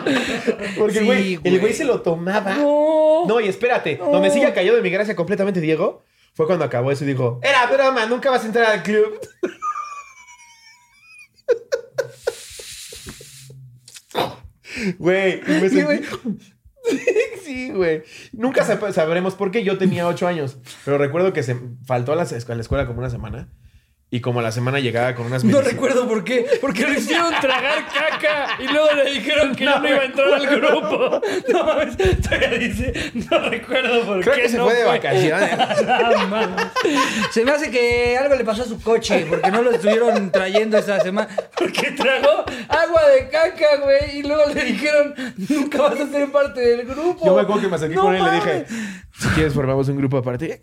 [0.78, 1.58] Porque, Sí, güey, el güey.
[1.58, 2.54] güey se lo tomaba.
[2.54, 3.26] No.
[3.26, 6.02] No, y espérate, donde sigue cayó de mi gracia completamente Diego,
[6.36, 9.18] fue cuando acabó eso y dijo, era broma, nunca vas a entrar al club.
[14.98, 16.06] Güey, me Sí, sentí...
[17.42, 18.02] Sí, güey.
[18.32, 20.58] Nunca sabremos por qué yo tenía ocho años.
[20.84, 23.48] Pero recuerdo que se faltó a la, a la escuela como una semana.
[24.16, 26.46] Y como a la semana llegaba con unas No recuerdo por qué.
[26.58, 30.32] Porque le hicieron tragar caca y luego le dijeron que ya no iba a entrar
[30.32, 31.20] al grupo.
[31.52, 34.42] No mames, todavía dice, no recuerdo por Creo qué.
[34.42, 34.92] que se no fue de fue.
[34.98, 35.50] vacaciones.
[36.16, 36.64] No mames.
[37.30, 40.78] Se me hace que algo le pasó a su coche porque no lo estuvieron trayendo
[40.78, 41.28] esa semana.
[41.58, 44.20] Porque tragó agua de caca, güey.
[44.20, 45.14] Y luego le dijeron,
[45.48, 47.22] nunca vas a ser parte del grupo.
[47.26, 48.66] Yo me acuerdo que me acerqué No con él y le dije,
[49.18, 50.58] si quieres formamos un grupo aparte.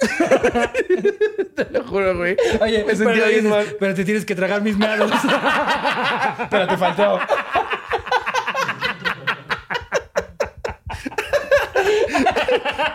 [1.56, 2.36] te lo juro, güey.
[2.62, 3.43] Oye, me sentía pero, bien
[3.80, 5.12] pero te tienes que tragar mis meados.
[6.50, 7.20] Pero te faltó.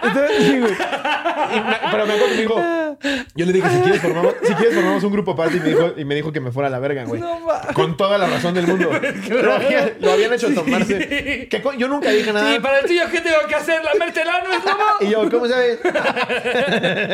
[0.03, 0.73] Entonces, sí, güey.
[0.73, 2.97] Y me- pero me acuerdo que me dijo,
[3.35, 5.93] yo le dije, si quieres formamos, si quieres formamos un grupo aparte y me dijo,
[5.97, 7.21] y me dijo que me fuera a la verga, güey.
[7.21, 7.73] No mames.
[7.75, 8.91] Con toda la razón del mundo.
[9.31, 11.47] Lo, había- lo habían hecho tomarse.
[11.51, 12.53] Que co- yo nunca dije nada.
[12.53, 13.83] Sí, para el tuyo, ¿qué tengo que hacer?
[13.85, 14.85] ¿Lamerte el ano, es lobo?
[15.01, 15.79] Y yo, ¿cómo sabes?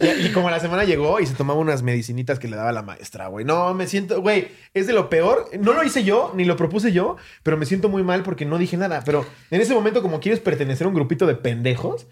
[0.00, 2.72] y, y como a la semana llegó y se tomaba unas medicinitas que le daba
[2.72, 3.44] la maestra, güey.
[3.44, 5.46] No, me siento, güey, es de lo peor.
[5.58, 8.58] No lo hice yo, ni lo propuse yo, pero me siento muy mal porque no
[8.58, 9.02] dije nada.
[9.04, 12.06] Pero en ese momento, como quieres pertenecer a un grupito de pendejos,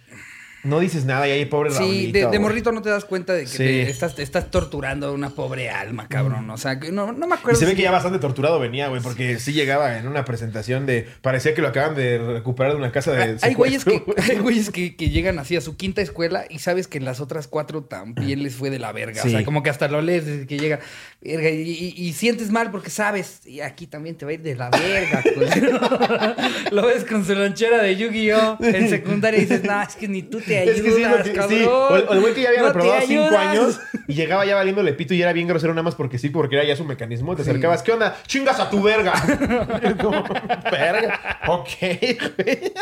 [0.65, 3.33] no dices nada y ahí pobre Sí, Raulito, de, de morrito no te das cuenta
[3.33, 3.57] de que Sí.
[3.59, 6.51] te estás, te estás torturando a una pobre alma, cabrón.
[6.51, 7.59] O sea, que no, no me Y acuerdo.
[7.61, 10.85] se ve si- que ya bastante torturado venía, güey, porque sí llegaba en una presentación
[10.87, 11.07] de.
[11.23, 13.37] Parecía que lo acaban de recuperar de una casa de.
[13.43, 16.89] Hay güeyes, que, hay güeyes que, que llegan así a su quinta escuela y sabes
[16.89, 19.23] que en las otras cuatro también les fue de la verga.
[19.23, 19.29] Sí.
[19.29, 20.81] O sea, como que hasta lo lees desde que llega.
[21.21, 24.43] verga, y, y- y sientes mal porque sabes, y aquí también te va a ir
[24.43, 25.23] de la verga.
[25.23, 25.81] culero".
[26.73, 28.59] lo ves con su lonchera de Yu-Gi-Oh!
[28.61, 31.23] en secundaria y dices, no, es que ni tú te ayudas, Es que sí, lo
[31.23, 31.59] que- cabrón.
[31.59, 31.65] sí.
[31.67, 33.47] O el, o el güey que ya había No reprobado cinco ayudas".
[33.47, 36.57] años y llegaba ya valiéndole pito y era bien grosero nada más porque sí, porque
[36.57, 37.37] era ya su mecanismo.
[37.37, 37.51] Te Sí.
[37.51, 38.17] acercabas, ¿qué onda?
[38.27, 39.13] ¡Chingas a tu verga!
[40.01, 40.25] Como,
[40.71, 41.39] verga.
[41.49, 42.73] Ok, güey.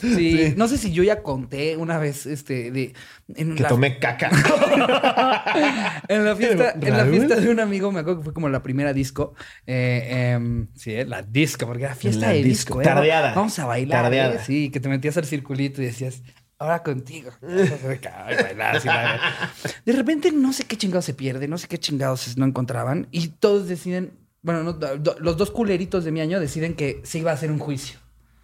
[0.00, 2.92] Sí, no sé si yo ya conté una vez, este, de...
[3.36, 4.30] En Que la- tomé caca.
[6.08, 8.62] En la fiesta, en la fiesta de un amigo, me acuerdo que fue como la
[8.62, 9.34] primera disco.
[9.66, 12.78] Eh, em, sí, eh, la disco, porque era fiesta La de disco.
[12.78, 12.82] disco.
[12.82, 13.34] Tardeada.
[13.34, 14.02] Vamos a bailar.
[14.04, 14.34] Tardeada.
[14.36, 14.40] ¿eh?
[14.44, 16.22] Sí, que te metías al circulito y decías,
[16.62, 17.30] ahora contigo.
[19.84, 23.28] De repente no sé qué chingados se pierde, no sé qué chingados no encontraban y
[23.28, 27.30] todos deciden, bueno, no, do- los dos culeritos de mi año deciden que se iba
[27.30, 27.98] a hacer un juicio.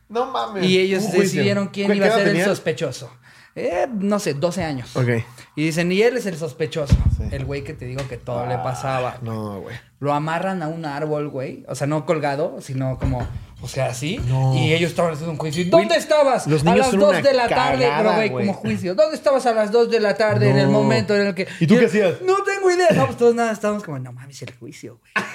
[0.09, 0.65] No mames.
[0.65, 3.11] Y ellos decidieron quién ¿Qué iba a ser el sospechoso.
[3.59, 4.97] Eh, no sé, 12 años.
[4.97, 5.09] Ok.
[5.57, 6.95] Y dicen, y él es el sospechoso.
[7.17, 7.25] Sí.
[7.33, 9.19] El güey que te digo que todo le pasaba.
[9.23, 9.77] No, güey.
[9.99, 11.65] Lo amarran a un árbol, güey.
[11.69, 13.27] O sea, no colgado, sino como,
[13.61, 14.21] o sea, así.
[14.29, 14.55] No.
[14.55, 15.63] Y ellos estaban haciendo un juicio.
[15.63, 16.47] ¿Y ¿Dónde estabas?
[16.47, 18.47] los a las son 2 una de la tarde, cagada, pero güey, güey.
[18.47, 18.95] como juicio.
[18.95, 21.49] ¿Dónde estabas a las 2 de la tarde en el momento en el que.
[21.59, 22.23] ¿Y tú qué hacías?
[22.25, 22.91] No tengo idea.
[22.95, 25.27] No, pues todos nada, estábamos como, no mames, el juicio, güey.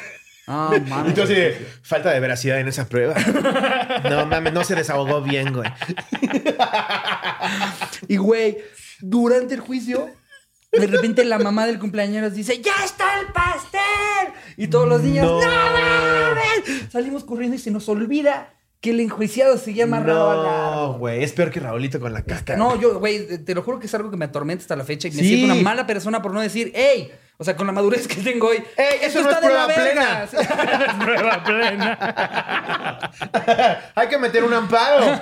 [0.48, 1.18] Mames.
[1.18, 3.16] así de, falta de veracidad en esa prueba.
[4.10, 5.70] No mames, no se desahogó bien, güey.
[8.08, 8.58] Y güey,
[9.00, 10.10] durante el juicio,
[10.72, 14.34] de repente la mamá del cumpleaños dice, ¡Ya está el pastel!
[14.58, 15.40] Y todos los niños, No.
[15.42, 16.92] ¡No, mames!
[16.92, 21.00] Salimos corriendo y se nos olvida que el enjuiciado amarrado al No, árbol.
[21.00, 21.24] güey.
[21.24, 22.58] Es peor que Raulito con la caca.
[22.58, 24.84] No, yo, güey, te- te lo juro que es algo que me atormenta hasta la
[24.84, 25.28] fecha y me Sí.
[25.30, 27.10] siento una mala persona por no decir, ¡Ey!
[27.38, 28.58] O sea, con la madurez que tengo hoy.
[28.78, 30.28] ¡Ey, eso "Esto no es está de la prueba verga".
[31.06, 33.12] Prueba plena.
[33.96, 35.06] Hay que meter un amparo.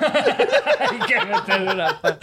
[0.79, 2.17] Hay que meterle la pa-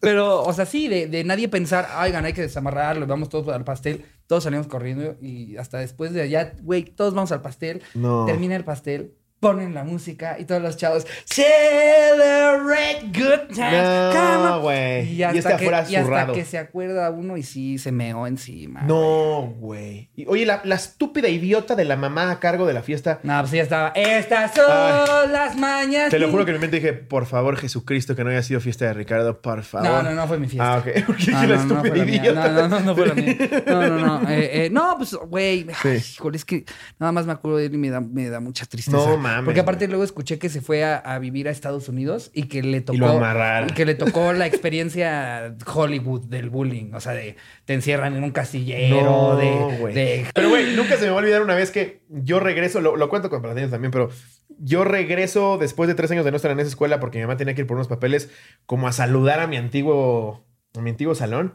[0.00, 3.64] Pero, o sea, sí, de, de nadie pensar, oigan, hay que desamarrarlo, vamos todos al
[3.64, 4.04] pastel.
[4.26, 7.82] Todos salimos corriendo y hasta después de allá, güey, todos vamos al pastel.
[7.94, 8.24] No.
[8.26, 13.82] Termina el pastel, ponen la música y todos los chavos, celebrate good times.
[13.82, 14.62] No, come on".
[14.62, 15.08] güey.
[15.08, 16.32] Y Y hasta, este que, afuera y hasta zurrado.
[16.32, 18.82] que se acuerda uno y sí se meó encima.
[18.82, 20.10] No, güey.
[20.14, 23.18] Y, Oye, la, la estúpida idiota de la mamá a cargo de la fiesta.
[23.24, 23.88] No, pues ya estaba.
[23.96, 25.28] Estas son Ay.
[25.32, 26.10] las mañas.
[26.10, 28.60] Te lo juro que en mi mente dije, por favor, Jesucristo, que no haya sido
[28.60, 29.88] fiesta de Ricardo, por favor.
[29.88, 30.74] No, no, no fue mi fiesta.
[30.74, 30.86] Ah, ok.
[31.06, 32.16] Porque No, la no, no fue estúpida la mía.
[32.16, 32.48] idiota.
[32.48, 33.36] No, no, no, no fue la mía.
[33.66, 34.12] No, no, no.
[34.32, 35.66] Eh, eh, no, pues, güey.
[35.82, 36.14] Sí.
[36.16, 36.64] Híjole, es que
[37.00, 38.96] nada más me acuerdo de él y me da, me da mucha tristeza.
[38.96, 42.30] No mames, Porque aparte luego escuché que se fue a, a vivir a Estados Unidos
[42.32, 42.98] y que le tocó.
[42.98, 43.70] lo amarraron.
[43.70, 46.92] y que le tocó la experiencia Hollywood del bullying.
[46.94, 49.02] O sea, de te encierran en un castillero.
[49.02, 52.80] No, de, Pero, güey, nunca se me va a olvidar una vez que yo regreso,
[52.80, 54.10] lo, lo cuento con platillos también, pero
[54.58, 57.36] yo regreso después de tres años de no estar en esa escuela porque mi mamá
[57.36, 58.30] tenía que ir por unos papeles
[58.66, 60.44] como a saludar a mi antiguo,
[60.76, 61.54] a mi antiguo salón.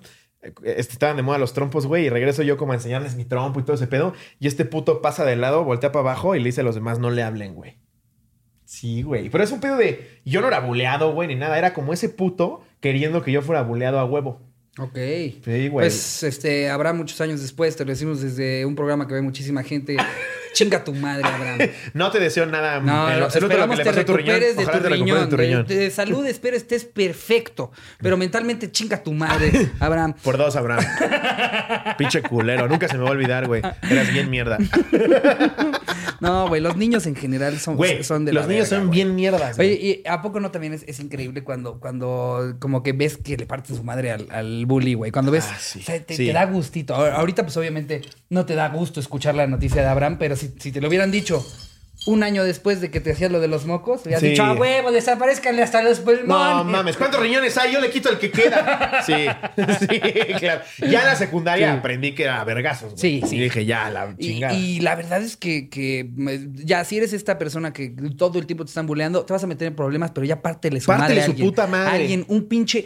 [0.64, 3.60] Este, estaban de moda los trompos, güey, y regreso yo como a enseñarles mi trompo
[3.60, 4.14] y todo ese pedo.
[4.40, 7.00] Y este puto pasa de lado, voltea para abajo y le dice a los demás,
[7.00, 7.78] no le hablen, güey.
[8.66, 9.30] Sí, güey.
[9.30, 10.20] Pero es un pedo de.
[10.26, 11.58] Yo no era buleado, güey, ni nada.
[11.58, 14.42] Era como ese puto queriendo que yo fuera buleado a huevo.
[14.78, 14.98] Ok.
[15.44, 15.70] Sí, güey.
[15.70, 19.64] Pues este, habrá muchos años después, te lo decimos desde un programa que ve muchísima
[19.64, 19.96] gente.
[20.58, 21.60] Chinga tu madre, Abraham.
[21.94, 24.14] No te deseo nada No, en lo absoluto lo que le te pasó a tu
[24.18, 24.36] riñón.
[24.40, 25.20] recuperes de Ojalá tu te riñón.
[25.20, 25.68] de tu De, riñón.
[25.68, 30.16] de salud espero estés perfecto, pero mentalmente chinga tu madre, Abraham.
[30.24, 30.84] Por dos, Abraham.
[32.00, 32.68] Pinche culero.
[32.68, 33.62] Nunca se me va a olvidar, güey.
[33.90, 34.58] Eras bien mierda.
[36.20, 38.88] No, güey, los niños en general son, Güey, son de los la niños verga, son
[38.88, 38.98] güey.
[38.98, 39.56] bien mierdas.
[39.56, 39.70] güey.
[39.74, 43.38] Oye, ¿y a poco no también es, es increíble cuando, cuando como que ves que
[43.38, 45.12] le parte su madre al, al bully, güey?
[45.12, 46.26] Cuando ves, Ah, sí, o sea, te, sí.
[46.26, 46.96] te da gustito.
[46.96, 50.72] Ahor- Ahorita, pues obviamente no te da gusto escuchar la noticia de Abraham, pero si,
[50.72, 51.46] te lo hubieran dicho
[52.06, 54.30] un año después de que te hacías lo de los mocos, hubieras Sí.
[54.30, 56.28] dicho, a huevo, desaparezcanle hasta los pulmones.
[56.28, 57.74] No mames, ¿cuántos riñones hay?
[57.74, 59.02] Yo le quito el que queda.
[59.06, 59.26] Sí,
[59.80, 60.00] sí,
[60.40, 60.62] claro.
[60.80, 61.78] Ya en la secundaria Sí.
[61.80, 62.92] aprendí que era vergazos.
[62.94, 62.98] güey.
[63.00, 63.36] Sí, sí.
[63.38, 64.54] Y dije, ya, la chingada.
[64.54, 66.10] y la verdad es que, que,
[66.54, 69.48] ya si eres esta persona que todo el tiempo te están bulleando, te vas a
[69.48, 71.48] meter en problemas, pero ya pártele su Pártele madre su alguien.
[71.50, 71.92] puta madre.
[72.02, 72.86] Alguien, un pinche.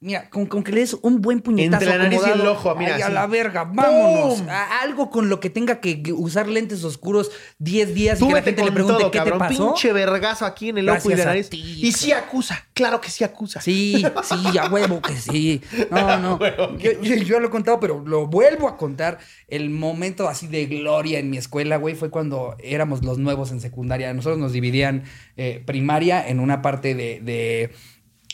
[0.00, 1.82] Mira, con, con que le des un buen puñetazo.
[1.84, 4.42] Entre la nariz y el ojo, mira, ay, a la verga, vámonos.
[4.82, 8.98] Algo con lo que tenga que usar lentes oscuros 10 días y que le pregunte
[9.00, 9.38] todo, qué cabrón.
[9.38, 9.66] te pasó.
[9.74, 11.48] Pinche vergazo aquí en el ojo y la nariz.
[11.50, 12.64] ti, y sí acusa.
[12.74, 13.60] Claro que sí acusa.
[13.60, 15.60] Sí, sí, a huevo que sí.
[15.90, 16.38] No, no.
[16.78, 19.18] Yo, yo- yo lo he contado, pero lo vuelvo a contar.
[19.48, 23.60] El momento así de gloria en mi escuela, güey, fue cuando éramos los nuevos en
[23.60, 24.12] secundaria.
[24.14, 25.04] Nosotros nos dividían
[25.36, 27.20] eh, primaria en una parte de.
[27.20, 27.70] de-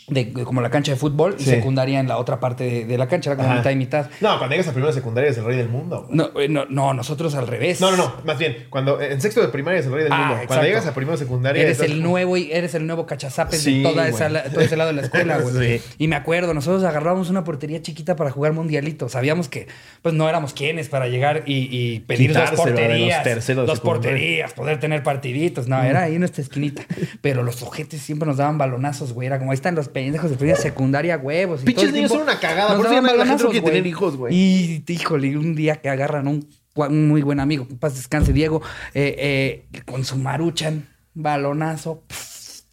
[0.08, 1.50] de- como la cancha de fútbol y Sí.
[1.50, 3.58] secundaria en la otra parte de, de la cancha, era como Ajá.
[3.58, 4.08] mitad y mitad.
[4.20, 6.06] No, cuando llegas a primero de secundaria eres el rey del mundo.
[6.10, 7.80] No, eh, no, no, nosotros al revés.
[7.80, 8.14] No, no, no.
[8.24, 10.32] Más bien, cuando en sexto de primaria es el rey del Ah, mundo.
[10.34, 10.48] exacto.
[10.48, 13.60] Cuando llegas a primero de secundaria Eres estás el nuevo y eres el nuevo cachazapes
[13.62, 15.78] Sí, de toda esa, todo ese lado de la escuela, güey.
[15.78, 15.84] Sí.
[15.98, 19.08] Y me acuerdo, nosotros agarrábamos una portería chiquita para jugar mundialito.
[19.08, 19.66] Sabíamos que
[20.02, 23.24] pues no éramos quienes para llegar y, y pedir dos los porterías.
[23.24, 25.66] de dos porterías, poder tener partiditos.
[25.66, 26.82] No, era ahí en nuestra esquinita.
[27.20, 29.26] Pero los ojetes siempre nos daban balonazos, güey.
[29.26, 31.62] Era como ahí están los pendejos de primera secundaria, huevos.
[31.62, 34.34] y Pinches niños son una cagada, por eso la gente no quiere tener hijos, güey.
[34.34, 38.60] Y híjole, un día que agarran un, un muy buen amigo, paz descanse Diego,
[38.92, 42.02] eh, eh, con su maruchan, balonazo,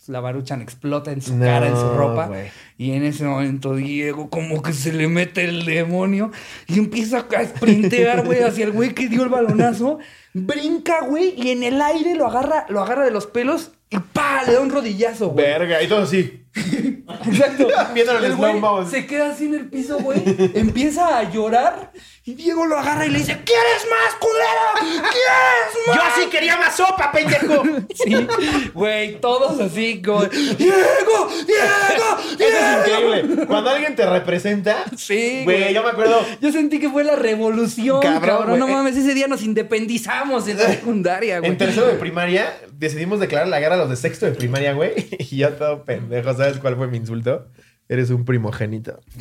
[0.08, 2.30] la maruchan explota en su No, cara, en su ropa.
[2.78, 6.30] Y en ese momento Diego como que se le mete el demonio
[6.68, 10.00] y empieza a sprintear, güey, hacia el güey que dio el balonazo.
[10.34, 14.44] Brinca, güey, y en el aire lo agarra, lo agarra de los pelos y pa,
[14.46, 15.46] le da un rodillazo, güey.
[15.46, 16.43] Verga, y todo así.
[17.26, 17.68] Exacto.
[17.96, 18.88] El güey slow.
[18.88, 20.22] Se queda así en el piso, güey.
[20.54, 21.92] Empieza a llorar.
[22.26, 25.02] Y Diego lo agarra y le dice: ¿Quieres más, culero?
[25.02, 25.96] ¿Quieres más?
[25.96, 27.64] Yo sí quería más sopa, pendejo.
[27.96, 28.28] Sí,
[28.74, 33.14] güey, todos así como, Diego, Diego, Eso Diego.
[33.14, 33.46] es increíble.
[33.48, 34.84] Cuando alguien te representa.
[34.98, 36.26] Sí, Güey, yo me acuerdo.
[36.42, 38.60] Yo sentí que fue la revolución, Cabrón, cabrón.
[38.60, 41.52] No mames, ese día nos independizamos en la secundaria, güey.
[41.52, 44.94] En tercero de primaria decidimos declarar la guerra a los de sexto de primaria, güey.
[45.34, 46.34] Y yo todo pendejo.
[46.36, 47.48] ¿Sabes cuál fue mi insulto?
[47.90, 49.00] Eres un primogénito.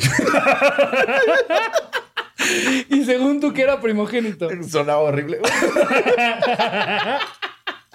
[2.91, 4.49] Y según tú que era primogénito.
[4.69, 5.39] Sonaba horrible.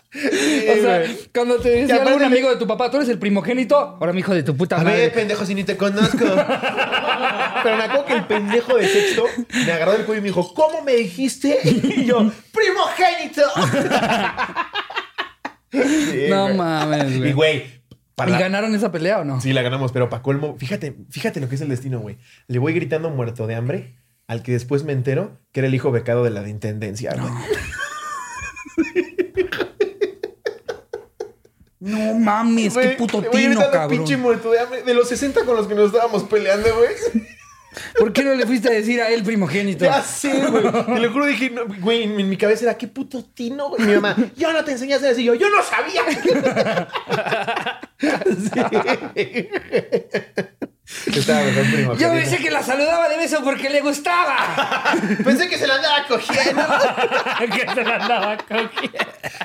[0.18, 3.78] O sea, cuando te decía aparte algún amigo de tu papá, tú eres el primogénito.
[3.78, 4.98] Ahora, mi hijo de tu puta A madre.
[5.02, 6.18] ver, pendejo, si ni te conozco.
[6.18, 9.26] Pero me acuerdo que el pendejo de sexto
[9.66, 11.60] me agarró del cuello y me dijo, ¿cómo me dijiste?
[11.64, 13.42] Y yo, primogénito.
[15.72, 16.58] Sí, no güey.
[16.58, 17.30] mames, güey.
[17.30, 17.82] Y güey, ¿Y
[18.16, 18.40] para...
[18.40, 19.42] ganaron esa pelea o no?
[19.42, 22.18] Sí, la ganamos, pero para colmo, fíjate, fíjate lo que es el destino, güey.
[22.48, 23.96] Le voy gritando muerto de hambre
[24.28, 27.32] al que después me entero que era el hijo becado de la de intendencia, güey.
[27.32, 27.42] No
[31.88, 34.06] mames, qué puto tino, cabrón.
[34.06, 36.90] de los 60 con los que nos estábamos peleando, güey.
[37.98, 39.86] ¿Por qué no le fuiste a decir a él primogénito?
[39.86, 40.64] Ya sé, güey.
[40.64, 43.84] Te lo juro, dije, no, güey, en, mi cabeza era, qué puto tino, güey.
[43.84, 46.02] Mi mamá, yo no te enseñaste a decir yo, yo no sabía.
[47.98, 49.50] Sí.
[51.14, 51.96] Estaba mejor primo.
[51.98, 54.38] Yo pensé que la saludaba de beso porque le gustaba.
[55.24, 56.62] Pensé que se la andaba cogiendo.
[57.56, 58.98] que se la andaba cogiendo.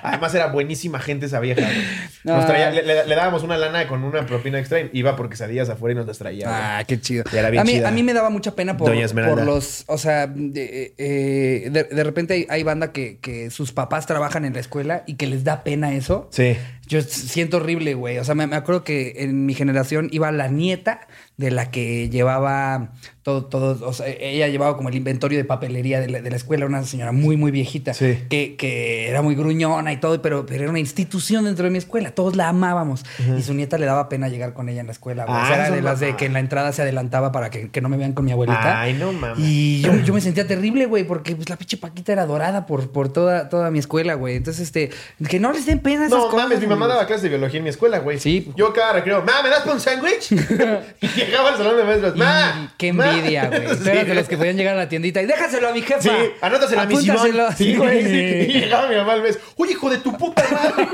[0.03, 1.85] Además, era buenísima gente esa vieja, güey.
[2.25, 5.29] Nos traía- le, le- le dábamos una lana con una propina extra y iba por
[5.29, 6.47] quesadillas afuera y nos las traía.
[6.49, 6.61] güey.
[6.61, 7.25] Ah, qué chido.
[7.33, 7.89] Y era bien a, mí, chida.
[7.89, 9.37] a mí me daba mucha pena por, Doña Esmeralda.
[9.37, 9.85] por los.
[9.89, 14.45] O sea, de, eh, de, de repente hay, hay banda que, que sus papás trabajan
[14.45, 16.29] en la escuela y que les da pena eso.
[16.31, 16.57] Sí.
[16.93, 18.19] Yo siento horrible, güey.
[18.19, 22.93] O sea, me, acuerdo que en mi generación iba la nieta de la que llevaba
[23.23, 26.37] todo, todo, o sea, ella llevaba como el inventario de papelería de la, de la
[26.37, 28.19] escuela, una señora muy, muy viejita, Sí.
[28.29, 31.79] que, que era muy gruñona y todo, pero, pero era una institución dentro de mi
[31.79, 33.05] escuela, todos la amábamos.
[33.39, 35.37] Y su nieta le daba pena llegar con ella en la escuela, güey.
[35.41, 36.17] O sea, Ah, era de las de mamá.
[36.17, 38.81] que en la entrada se adelantaba para que, que no me vean con mi abuelita.
[38.81, 39.39] Ay, no mames.
[39.39, 42.91] Y yo, yo me sentía terrible, güey, porque pues la pinche Paquita era dorada por,
[42.91, 44.35] por toda, toda mi escuela, güey.
[44.37, 44.91] Entonces, este,
[45.29, 46.43] que no les den pena esas No cosas.
[46.49, 48.19] mames, mi mamá daba clases de biología en mi escuela, güey.
[48.19, 48.51] Sí.
[48.57, 50.33] Yo cada recreo, ma, ¿me das pa' un sándwich?
[51.01, 52.75] y llegaba al salón de maestros, Y ma.
[52.77, 53.12] qué ma".
[53.19, 53.69] Envidia, güey.
[53.69, 53.77] Sí.
[53.83, 56.01] Tú eras de los que podían llegar a la tiendita y déjaselo a mi jefa.
[56.01, 57.29] Sí, anótaselo a mi Simón.
[57.57, 58.47] Sí, güey.
[58.51, 59.39] Y llegaba mi mamá al mes.
[59.57, 60.89] Oye, hijo de tu puta madre.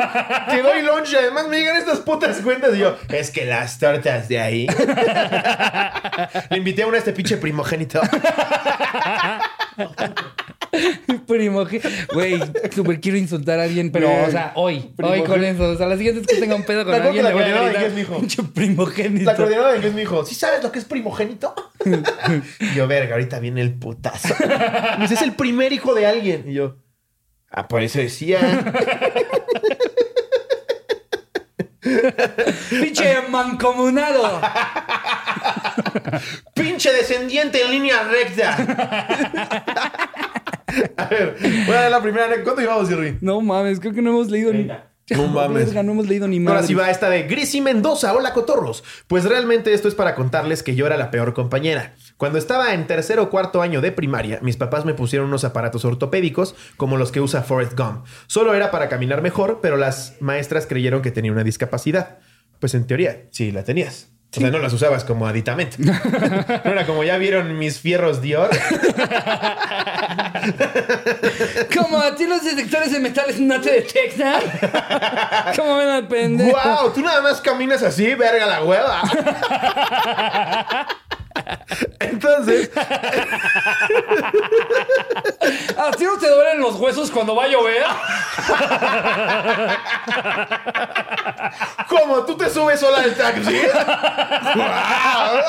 [0.51, 2.75] Te doy lunch y además me llegan estas putas cuentas.
[2.75, 4.67] Y yo, es que las tortas de ahí.
[6.51, 8.01] Le invité a una a este pinche primogénito.
[11.27, 11.89] Primogénito.
[12.13, 12.41] Güey,
[12.75, 14.25] súper quiero insultar a alguien, pero, Güey.
[14.25, 14.93] o sea, hoy.
[15.03, 15.71] Hoy con eso.
[15.71, 17.35] O sea, la siguiente vez que tenga un pedo con ¿Te acuerdas alguien, que le
[17.35, 19.25] voy la a coordinadora de inglés primogénito.
[19.25, 21.55] La coordinadora de inglés me dijo, ¿sí sabes lo que es primogénito?
[22.61, 24.35] y yo, verga, ahorita viene el putazo.
[25.01, 26.45] Dice, es el primer hijo de alguien.
[26.49, 26.77] Y yo,
[27.51, 28.41] ah, por eso decía.
[32.71, 34.41] Pinche mancomunado.
[36.55, 38.57] Pinche descendiente en línea recta.
[40.97, 42.27] a ver, voy a dar la primera.
[42.43, 43.19] ¿Cuánto llevamos, Jerry?
[43.21, 44.69] No mames, creo que no hemos leído ni.
[45.11, 45.73] No mames.
[45.73, 46.53] No hemos leído ni más.
[46.55, 48.13] Ahora sí va esta de Gris Mendoza.
[48.13, 48.85] Hola, cotorros.
[49.07, 51.95] Pues realmente esto es para contarles que yo era la peor compañera.
[52.19, 55.87] Cuando estaba en tercer o cuarto año de primaria, mis papás me pusieron unos aparatos
[55.87, 58.05] ortopédicos como los que usa Forrest Gump.
[58.27, 62.19] Solo era para caminar mejor, pero las maestras creyeron que tenía una discapacidad.
[62.61, 64.11] Pues en teoría, sí la tenías.
[64.37, 65.77] O sea, no las usabas como aditamento.
[66.65, 68.51] No era como ya vieron mis fierros Dior.
[71.77, 74.43] Como a ti los detectores de metales no te detectan.
[75.57, 76.59] ¿Cómo ven al pendejo?
[76.59, 76.93] ¡Wow!
[76.93, 79.03] Tú nada más caminas así, verga la hueva.
[82.01, 82.71] Entonces,
[85.77, 87.85] ¿A ti no te duelen los huesos cuando va a llover?
[91.89, 92.25] ¿Cómo?
[92.25, 93.61] ¿Tú te subes sola al taxi?
[94.55, 95.43] ¡Guau!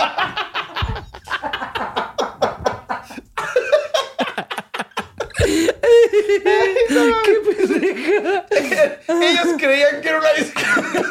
[9.09, 11.03] Ellos creían que era una discapacidad.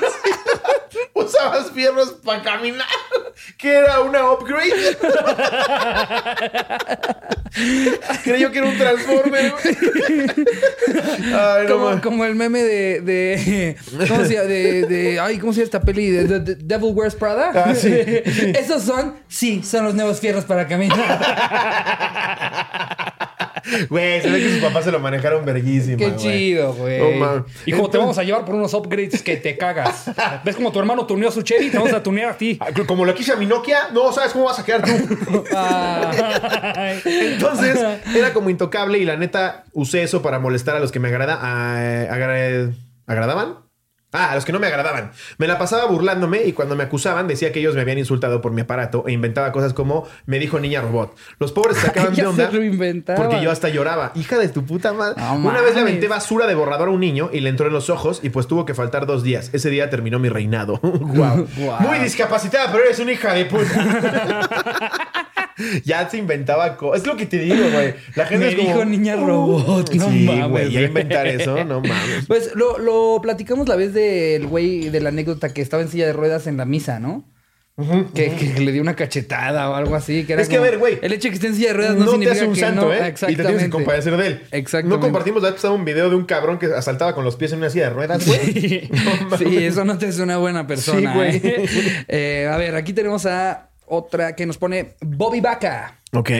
[1.14, 2.86] Usabas fierros para caminar.
[3.56, 4.96] Que era una upgrade.
[8.24, 9.52] Creyó que era un transformer.
[9.52, 9.76] güey.
[11.32, 13.76] Ay, no Como, el meme de, de
[14.08, 14.46] ¿cómo se llama?
[14.46, 16.10] De, de- ay, ¿cómo se llama esta peli?
[16.10, 17.52] De Devil Wears Prada.
[17.54, 17.92] Ah, sí.
[17.94, 20.98] Esos son, sí, son los nuevos fierros para caminar.
[23.88, 25.96] Güey, se ve que sus papás se lo manejaron verguísima.
[25.96, 27.18] Qué chido, güey.
[27.18, 27.44] Mames.
[27.66, 30.10] Hijo, te vamos a llevar por unos upgrades que te cagas.
[30.44, 31.70] ¿Ves como tu hermano tuneó a su Chevy?
[31.70, 32.56] Te vamos a tunear a ti.
[32.60, 35.44] Ah, Como lo quise a mi Nokia, no sabes cómo vas a quedar tú.
[35.54, 37.78] Ah, Entonces,
[38.14, 41.34] era como intocable y la neta usé eso para molestar a los que me agrada,
[41.40, 42.70] a- agra-
[43.06, 43.67] agradaban.
[44.10, 45.12] Ah, a los que no me agradaban.
[45.36, 48.52] Me la pasaba burlándome y cuando me acusaban decía que ellos me habían insultado por
[48.52, 51.14] mi aparato e inventaba cosas como me dijo niña robot.
[51.38, 52.50] Los pobres se sacaban Ya de onda
[53.16, 54.12] porque yo hasta lloraba.
[54.14, 55.20] Hija de tu puta madre.
[55.20, 57.74] No Una vez le aventé basura de borrador a un niño y le entró en
[57.74, 59.50] los ojos y pues tuvo que faltar dos días.
[59.52, 60.80] Ese día terminó mi reinado.
[60.82, 61.46] Guau.
[61.80, 65.27] Muy discapacitada, pero eres una hija de puta.
[65.84, 67.02] ya se inventaba cosas.
[67.02, 67.94] Es lo que te digo, güey.
[68.14, 68.68] La gente me es como...
[68.68, 69.94] dijo niña robot.
[69.94, 70.70] No sí, mames, güey.
[70.70, 72.26] Ya inventar eso, no mames.
[72.26, 76.06] Pues lo, lo platicamos la vez del güey de la anécdota que estaba en silla
[76.06, 77.24] de ruedas en la misa, ¿no?
[78.12, 80.24] que, que le dio una cachetada o algo así.
[80.24, 81.74] Que era Es que, a ver, güey, El hecho de que esté en silla de
[81.74, 82.92] ruedas no, No, te significa hace un que santo, no.
[82.92, 83.14] ¿eh?
[83.28, 84.42] Y te tienes que compadecer de él.
[84.50, 84.96] Exactamente.
[84.96, 87.52] No compartimos la vez pasada un video de un cabrón que asaltaba con los pies
[87.52, 88.88] en una silla de ruedas, güey.
[88.98, 89.38] No mames.
[89.38, 91.12] Sí, eso no te hace una buena persona.
[91.12, 91.36] Sí, güey.
[91.36, 92.04] ¿eh?
[92.08, 96.00] Eh, a ver, aquí tenemos a otra que nos pone Bobby Vaca.
[96.14, 96.30] Ok.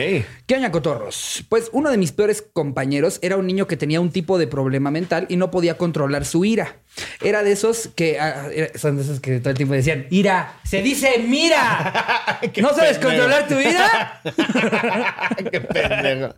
[0.47, 1.43] ¿Qué aña cotorros?
[1.47, 4.89] Pues uno de mis peores compañeros era un niño que tenía un tipo de problema
[4.89, 6.77] mental y no podía controlar su ira.
[7.23, 10.55] Era de esos que ah, era- son de esos que todo el tiempo decían, ira,
[10.63, 12.39] se dice mira.
[12.61, 13.01] ¿No sabes pendejo.
[13.09, 14.21] controlar tu ira?
[15.51, 16.33] Qué pendejo.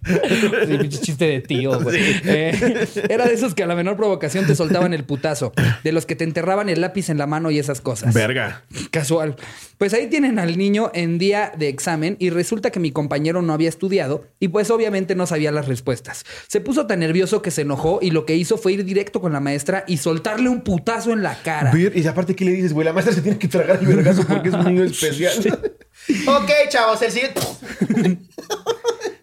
[0.90, 2.02] Sí, chiste de tío, güey.
[2.26, 5.54] Eh, era de esos que a la menor provocación te soltaban el putazo,
[5.86, 8.14] de los que te enterraban el lápiz en la mano y esas cosas.
[8.14, 8.64] Verga.
[8.92, 9.38] Casual.
[9.78, 13.54] Pues ahí tienen al niño en día de examen y resulta que mi compañero no
[13.54, 16.26] había estudiado y pues obviamente no sabía las respuestas.
[16.48, 19.32] Se puso tan nervioso que se enojó y lo que hizo fue ir directo con
[19.34, 21.72] la maestra y soltarle un putazo en la cara.
[21.76, 22.86] Y aparte, ¿qué le dices, güey?
[22.86, 25.34] La maestra se tiene que tragar el vergazo porque es un niño especial.
[26.28, 27.42] ok, chavos, el siguiente.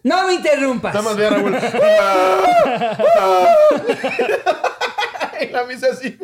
[0.03, 0.93] ¡No me interrumpas!
[0.93, 1.55] Nada más ve a Raúl.
[5.41, 6.17] y la misa así.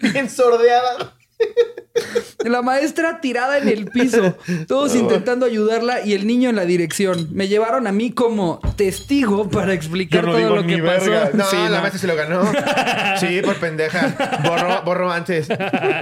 [0.00, 1.14] Bien sordeada.
[2.44, 4.34] La maestra tirada en el piso,
[4.66, 7.28] todos intentando ayudarla y el niño en la dirección.
[7.32, 11.10] Me llevaron a mí como testigo para explicar todo lo que pasó.
[11.34, 11.80] No, Sí, la no.
[11.80, 12.50] maestra se lo ganó.
[13.20, 14.40] Sí, por pendeja.
[14.44, 15.48] Borró, borró antes.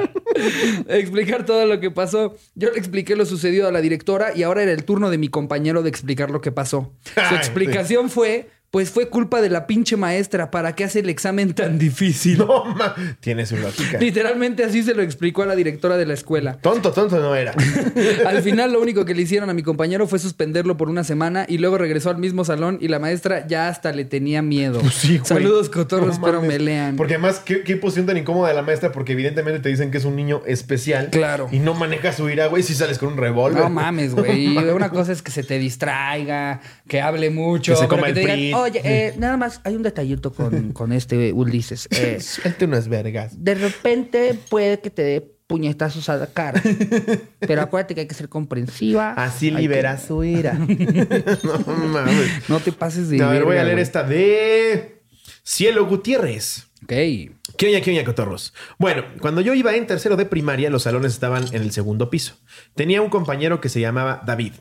[0.89, 2.37] explicar todo lo que pasó.
[2.55, 5.29] Yo le expliqué lo sucedido a la directora y ahora era el turno de mi
[5.29, 6.93] compañero de explicar lo que pasó.
[7.15, 11.09] Su Ay, explicación fue, pues fue culpa de la pinche maestra, ¿para qué hace el
[11.09, 12.39] examen tan difícil?
[12.49, 12.95] No, ma.
[13.21, 13.99] Tiene su lógica.
[13.99, 16.59] Literalmente así se lo explicó a la directora de la escuela.
[16.61, 17.53] Tonto, tonto no era.
[18.27, 21.47] Al final lo único que le hicieron a mi compañero fue suspenderlo por una semana
[21.49, 24.81] y luego regresó al mismo salón y la maestra ya hasta le tenía miedo.
[24.81, 25.27] Pues sí, güey.
[25.27, 26.49] Saludos cotorros, No mames.
[26.49, 26.97] me lean.
[26.97, 29.99] Porque además, ¿qué, qué posición tan incómoda de la maestra, porque evidentemente te dicen que
[29.99, 31.09] es un niño especial.
[31.11, 31.49] Claro.
[31.51, 33.63] Y no maneja su ira, güey, si sales con un revólver.
[33.63, 34.57] No mames, güey.
[34.57, 38.09] Una cosa es que se te distraiga, que hable mucho, Que se pero coma te
[38.11, 38.58] el digan, print.
[38.63, 41.89] Oye, eh, nada más hay un detallito con, con este Ulises.
[41.91, 43.43] Eh, Suelte unas vergas.
[43.43, 46.63] de repente puede que te dé puñetazos a la cara.
[47.41, 49.13] Pero acuérdate que hay que ser comprensiva.
[49.15, 50.53] Así Hay que- libera su ira.
[50.59, 52.49] no mames.
[52.49, 53.83] No te pases de A ver, voy a leer güey.
[53.83, 55.01] esta de
[55.43, 56.65] Cielo Gutiérrez.
[56.83, 56.93] Ok.
[57.57, 58.53] ¿Qué oña, qué oña, cotorros?
[58.79, 62.35] Bueno, cuando yo iba en tercero de primaria, los salones estaban en el segundo piso.
[62.75, 64.53] Tenía un compañero que se llamaba David.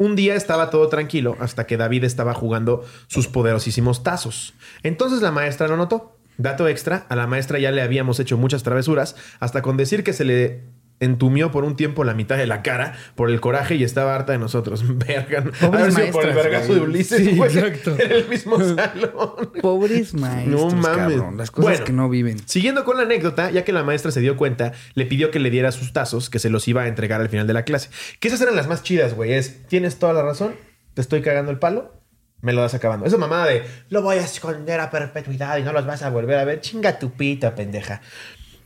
[0.00, 4.54] Un día estaba todo tranquilo hasta que David estaba jugando sus poderosísimos tazos.
[4.82, 6.16] Entonces la maestra lo notó.
[6.38, 10.14] Dato extra, a la maestra ya le habíamos hecho muchas travesuras, hasta con decir que
[10.14, 10.64] se le
[11.00, 14.32] entumió por un tiempo la mitad de la cara por el coraje y estaba harta
[14.32, 14.84] de nosotros.
[14.98, 15.42] Verga.
[15.60, 17.96] Pobres por el vergazo de Ulises, Sí, güey, exacto.
[17.98, 19.50] En el mismo salón.
[19.60, 20.96] Pobres maestros, No mames.
[21.16, 21.36] cabrón.
[21.36, 22.38] Las cosas Bueno, que no viven.
[22.46, 25.50] Siguiendo con la anécdota, ya que la maestra se dio cuenta, le pidió que le
[25.50, 27.88] diera sus tazos, que se los iba a entregar al final de la clase.
[28.20, 29.32] Que esas eran las más chidas, güey.
[29.32, 30.54] Es, tienes toda la razón,
[30.94, 31.94] te estoy cagando el palo,
[32.42, 33.06] me lo das acabando.
[33.06, 36.38] Esa mamada de, lo voy a esconder a perpetuidad y no los vas a volver
[36.38, 36.60] a ver.
[36.60, 38.00] Chinga tu pita, pendeja.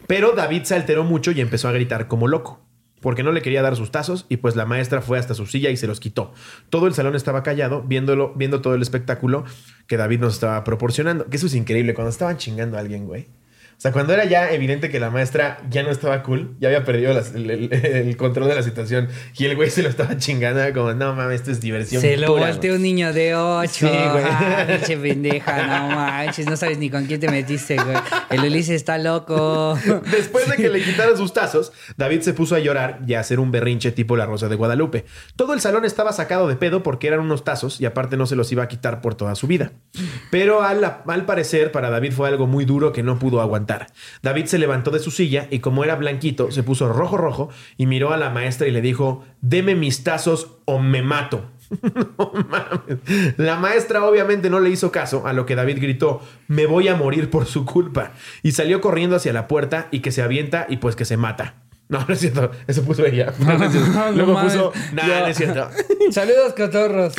[0.07, 2.61] Pero David se alteró mucho y empezó a gritar como loco.
[3.01, 5.69] Porque no le quería dar sus tazos y pues la maestra fue hasta su silla
[5.69, 6.33] y se los quitó.
[6.71, 9.45] Todo el salón estaba callado, viéndolo, viendo todo el espectáculo
[9.87, 11.27] que David nos estaba proporcionando.
[11.27, 13.29] Que eso es increíble, cuando estaban chingando a alguien, güey.
[13.76, 16.84] O sea, cuando era ya evidente que la maestra ya no estaba cool, ya había
[16.84, 20.16] perdido las- el, el- el control de la situación y el güey se lo estaba
[20.16, 22.00] chingando, era como, no mames, esto es diversión.
[22.00, 22.76] Se lo volteó güey".
[22.76, 23.68] un niño de ocho.
[23.70, 24.24] Sí, güey.
[24.26, 26.46] Ah, pinche pendeja, no manches.
[26.46, 27.96] No sabes ni con quién te metiste, güey.
[28.30, 29.78] El Ulises está loco.
[30.10, 33.38] Después de que le quitaran sus tazos, David se puso a llorar y a hacer
[33.40, 35.04] un berrinche tipo la Rosa de Guadalupe.
[35.37, 38.37] Todo el salón estaba sacado de pedo porque eran unos tazos y aparte no se
[38.37, 39.72] los iba a quitar por toda su vida.
[40.31, 43.63] Pero al, al parecer para David fue algo muy duro que no pudo aguantar.
[44.23, 47.87] David se levantó de su silla y como era blanquito, se puso rojo rojo y
[47.87, 51.50] miró a la maestra y le dijo, deme mis tazos o me mato.
[52.19, 53.38] No mames.
[53.38, 56.94] La maestra obviamente no le hizo caso, a lo que David gritó, me voy a
[56.94, 58.12] morir por su culpa.
[58.42, 61.63] Y salió corriendo hacia la puerta y que se avienta y pues que se mata.
[61.88, 62.50] No, no es cierto.
[62.66, 63.32] Eso puso ella.
[63.38, 63.90] No, no es cierto.
[63.90, 65.68] No Luego puso, nah, no es cierto.
[66.10, 67.14] Saludos, cotorros.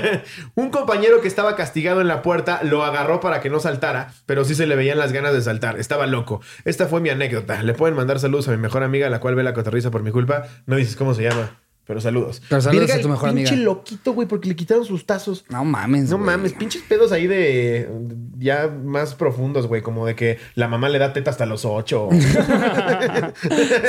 [0.54, 4.44] Un compañero que estaba castigado en la puerta lo agarró para que no saltara, pero
[4.44, 5.78] sí se le veían las ganas de saltar.
[5.78, 6.40] Estaba loco.
[6.64, 7.62] Esta fue mi anécdota.
[7.62, 10.10] Le pueden mandar saludos a mi mejor amiga, la cual ve la cotorriza por mi
[10.10, 10.44] culpa.
[10.66, 11.50] No dices cómo se llama,
[11.88, 12.42] pero saludos.
[12.50, 13.64] Pero saludos a tu mejor pinche amiga.
[13.64, 15.46] loquito, güey, porque le quitaron sus tazos.
[15.48, 16.10] No mames.
[16.10, 16.26] No güey.
[16.26, 17.88] mames, pinches pedos ahí de
[18.36, 22.10] ya más profundos, güey, como de que la mamá le da teta hasta los ocho.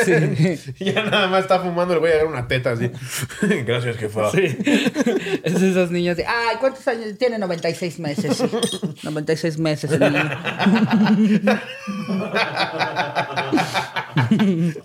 [0.05, 0.75] Sí.
[0.79, 2.89] ya nada más está fumando, le voy a dar una teta así.
[3.65, 4.31] Gracias, jefa.
[4.31, 4.57] Sí.
[5.43, 7.17] Es de esos niños de, ay, ¿cuántos años?
[7.17, 8.37] Tiene 96 meses.
[8.37, 8.49] sí.
[9.03, 10.39] 96 meses el niño.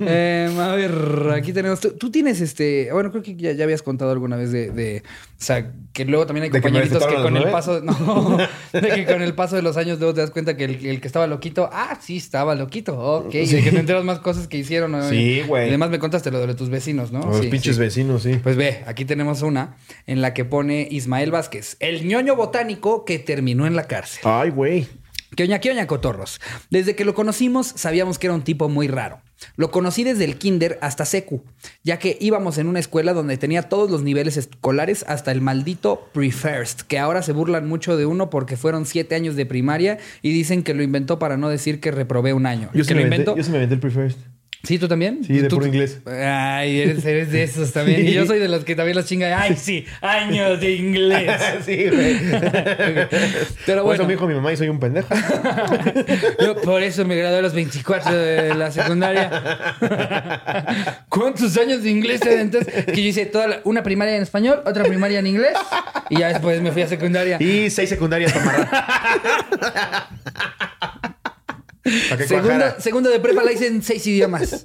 [0.00, 0.92] Eh, a ver,
[1.34, 1.78] aquí tenemos.
[1.80, 2.88] Tú, tú tienes este.
[2.92, 6.26] Bueno, creo que ya, ya habías contado alguna vez de, de- O sea, que luego
[6.26, 7.80] también hay ¿De que me compañeritos que, con el paso.
[7.80, 8.36] No,
[8.72, 11.00] de que con el paso de los años luego te das cuenta que el, el
[11.00, 11.70] que estaba loquito.
[11.72, 12.98] Ah, sí, estaba loquito.
[12.98, 13.34] Ok.
[13.34, 15.00] Y de que te enteras más cosas que hicieron.
[15.08, 15.66] Sí, güey.
[15.66, 17.20] Y además me contaste lo de tus vecinos, ¿no?
[17.20, 17.80] Los Sí, pinches sí.
[17.80, 18.40] vecinos, sí.
[18.42, 23.20] Pues ve, aquí tenemos una en la que pone Ismael Vázquez, el ñoño botánico que
[23.20, 24.22] terminó en la cárcel.
[24.24, 24.88] Ay, güey.
[25.34, 26.40] Quioña, quioña, cotorros.
[26.70, 29.20] Desde que lo conocimos, sabíamos que era un tipo muy raro.
[29.56, 31.42] Lo conocí desde el kinder hasta secu,
[31.82, 36.10] ya que íbamos en una escuela donde tenía todos los niveles escolares hasta el maldito
[36.12, 40.32] pre-first, que ahora se burlan mucho de uno porque fueron siete años de primaria y
[40.32, 42.70] dicen que lo inventó para no decir que reprobé un año.
[42.74, 43.32] Yo que lo me inventó.
[43.32, 44.18] aventé, yo sí me aventé el pre-first.
[44.64, 45.24] ¿Sí, tú también?
[45.24, 45.98] Sí, de ¿Tú- puro inglés.
[46.06, 48.06] Ay, eres, eres de esos también.
[48.06, 49.40] Y yo soy de los que también los chinga.
[49.42, 51.32] Ay, sí, años de inglés.
[51.66, 52.16] sí, güey.
[53.66, 53.92] Pero Por bueno.
[53.94, 55.08] eso me dijo mi mamá y soy un pendejo.
[56.40, 59.74] Yo por eso me gradué a los 24 de la secundaria.
[61.08, 62.84] ¿Cuántos años de inglés te aventaste?
[62.84, 65.54] Que yo hice toda la- una primaria en español, otra primaria en inglés
[66.08, 67.36] y ya después me fui a secundaria.
[67.42, 70.08] Y seis secundarias para.
[71.82, 74.62] Para Segundo, de prepa la hice en seis idiomas.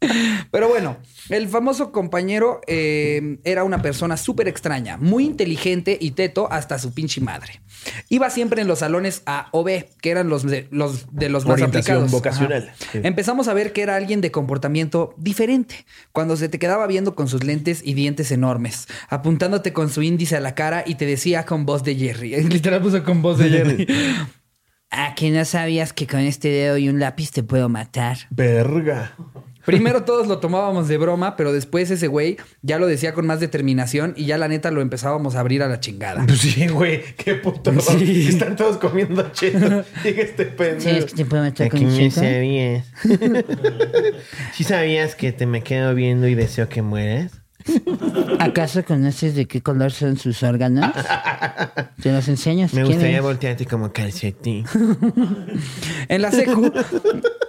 [0.50, 0.96] Pero bueno,
[1.28, 6.92] el famoso compañero eh, era una persona súper extraña, muy inteligente y teto hasta su
[6.94, 7.60] pinche madre.
[8.08, 11.46] Iba siempre en los salones A o B, que eran los de los, de los
[11.46, 12.10] más aplicados.
[12.10, 12.68] vocacional.
[12.68, 12.90] Ajá.
[12.92, 13.00] Sí.
[13.02, 17.28] Empezamos a ver que era alguien de comportamiento diferente, cuando se te quedaba viendo con
[17.28, 21.44] sus lentes y dientes enormes, apuntándote con su índice a la cara y te decía
[21.44, 22.36] con voz de Jerry.
[22.48, 23.86] Literal puso con voz de Jerry.
[24.90, 28.16] Ah, que no sabías que con este dedo y un lápiz te puedo matar.
[28.30, 29.12] Verga.
[29.66, 33.38] Primero todos lo tomábamos de broma, pero después ese güey ya lo decía con más
[33.38, 36.24] determinación y ya la neta lo empezábamos a abrir a la chingada.
[36.26, 37.02] Pues sí, güey.
[37.18, 37.78] Qué puto.
[37.78, 38.28] Sí.
[38.30, 39.84] Están todos comiendo cheto.
[40.04, 40.88] Llega este pendejo.
[40.88, 42.20] Sí, es que te puedo matar con me cheto.
[42.20, 42.86] sabías.
[44.54, 47.42] ¿Sí sabías que te me quedo viendo y deseo que mueras?
[48.38, 50.92] ¿Acaso conoces de qué color son sus órganos?
[52.02, 53.22] Te los enseño si Me gustaría quieres.
[53.22, 54.64] voltearte como calcetín.
[56.08, 56.72] En la secu,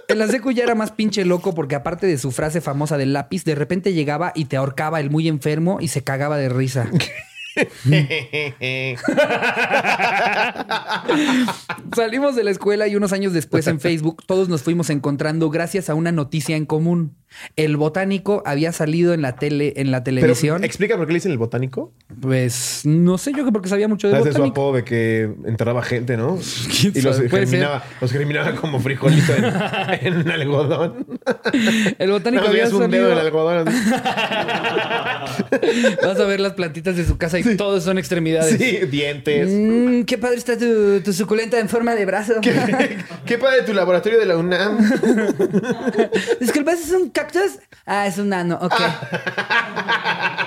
[0.08, 3.12] en la secu ya era más pinche loco porque aparte de su frase famosa del
[3.12, 6.88] lápiz, de repente llegaba y te ahorcaba el muy enfermo y se cagaba de risa.
[11.94, 15.90] Salimos de la escuela y unos años después en Facebook todos nos fuimos encontrando gracias
[15.90, 17.16] a una noticia en común.
[17.56, 20.64] El botánico había salido en la tele, en la Pero, televisión.
[20.64, 21.92] ¿explica por qué le dicen el botánico?
[22.20, 25.30] pues no sé, yo creo que porque sabía mucho de Hace su apodo de que
[25.46, 26.38] enterraba gente, ¿no?
[26.80, 29.44] ¿Quién Y los germinaba, los germinaba como frijolito en,
[30.24, 31.06] en algodón.
[31.98, 33.48] El botánico había veías un dedo en el salido.
[33.48, 33.64] algodón.
[36.02, 38.56] Vas a ver las plantitas de su casa y todos son extremidades.
[38.58, 39.48] Sí, dientes.
[39.50, 42.34] Mm, qué padre está tu, tu suculenta en forma de brazo.
[43.24, 44.78] ¿Qué padre tu laboratorio de la UNAM?
[46.40, 47.58] Disculpa, ¿es un cactus?
[47.86, 48.74] Ah, es un nano, ok.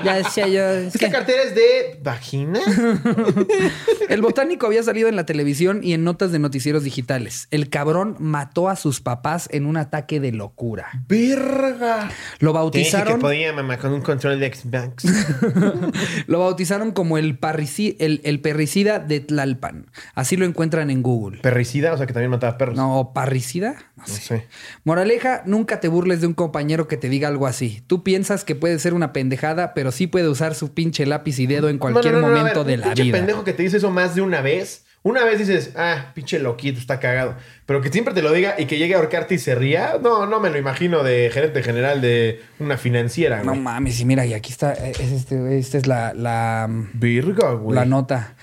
[0.04, 0.64] ya decía yo.
[0.70, 2.60] Es ¿Esta que, cartera es de vagina?
[4.10, 7.48] El botánico había salido en la televisión y en notas de noticieros digitales.
[7.52, 10.88] El cabrón mató a sus papás en un ataque de locura.
[11.08, 12.10] ¡Verga!
[12.40, 15.06] Lo Te dije que bautizaron, podía, mamá, con un control de Xbox.
[16.28, 19.88] lo bautizaron como el, parrici- el, el perricida de Tlalpan.
[20.16, 21.40] Así lo encuentran en Google.
[21.42, 22.76] Perricida, o sea que también mataba perros.
[22.76, 23.76] No, parricida.
[24.08, 24.48] No sé.
[24.84, 27.82] Moraleja, nunca te burles de un compañero que te diga algo así.
[27.88, 31.48] Tú piensas que puede ser una pendejada, pero sí puede usar su pinche lápiz y
[31.48, 33.18] dedo en cualquier No, no, no, no, a momento ver, de la pinche vida.
[33.18, 34.86] pendejo que te dice eso más de una vez.
[35.06, 37.36] Una vez dices, ah, pinche loquito, está cagado.
[37.66, 39.98] Pero que siempre te lo diga y que llegue a ahorcarte y se ría.
[40.02, 44.26] No, no me lo imagino de gerente general de una financiera, No mames, y mira,
[44.26, 47.76] y aquí está, es este, esta es la, la, Virga, güey.
[47.76, 48.36] la nota.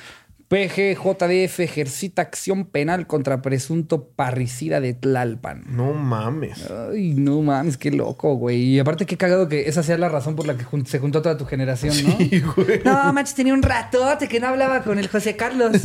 [0.51, 5.63] PGJDF ejercita acción penal contra presunto parricida de Tlalpan.
[5.69, 6.69] No mames.
[6.91, 8.61] Ay, no mames, qué loco, güey.
[8.61, 11.23] Y aparte, qué cagado que esa sea la razón por la que jun- se juntó
[11.23, 12.17] toda tu generación, ¿no?
[12.19, 12.81] Sí, güey.
[12.85, 15.77] No, manches, tenía un ratote que no hablaba con el José Carlos.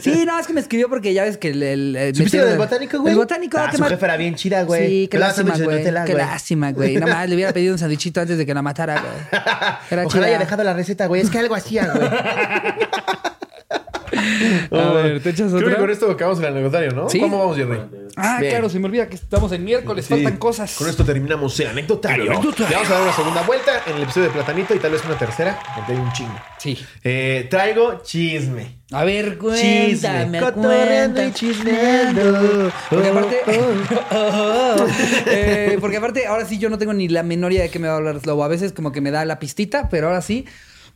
[0.00, 1.60] Sí, no, es que me escribió porque ya ves que el...
[1.64, 3.12] el, el ¿Supiste metieron- lo del botánico, güey?
[3.12, 4.86] El botánico, Ah, qué su mal- jefa era bien chida, güey.
[4.88, 5.78] Sí, qué lástima, güey.
[5.78, 6.24] Nutella, Qué güey.
[6.24, 6.94] lástima, güey.
[6.96, 9.12] Nada más le hubiera pedido un sandwichito antes de que la matara, güey.
[9.90, 10.26] Era Ojalá chida.
[10.26, 11.20] haya dejado la receta, güey.
[11.20, 12.08] Es que algo hacía, güey.
[14.70, 15.78] A ver, ¿te echas Creo que otra?
[15.78, 17.08] con esto acabamos el anecdotario, ¿no?
[17.08, 17.20] Sí.
[17.20, 17.78] ¿Cómo vamos, Jerry?
[18.16, 18.52] Ah, Bien.
[18.52, 20.14] claro, se me olvida que estamos en miércoles, Sí.
[20.14, 20.74] faltan cosas.
[20.76, 22.30] Con esto terminamos el anecdotario.
[22.30, 22.68] Anecdotario.
[22.68, 25.04] Le vamos a dar una segunda vuelta en el episodio de Platanito y tal vez
[25.04, 26.34] una tercera, porque hay un chingo.
[26.58, 26.78] Sí.
[27.02, 28.78] Eh, traigo chisme.
[28.92, 31.32] A ver, Chisme, cuéntame, cotorreando y cuéntame.
[31.32, 32.72] chismeando.
[32.90, 33.40] Porque aparte,
[35.26, 37.88] Eh, porque aparte, ahora sí yo no tengo ni la menor idea de qué me
[37.88, 38.44] va a hablar Slobo.
[38.44, 40.46] A veces como que me da la pistita, pero ahora sí.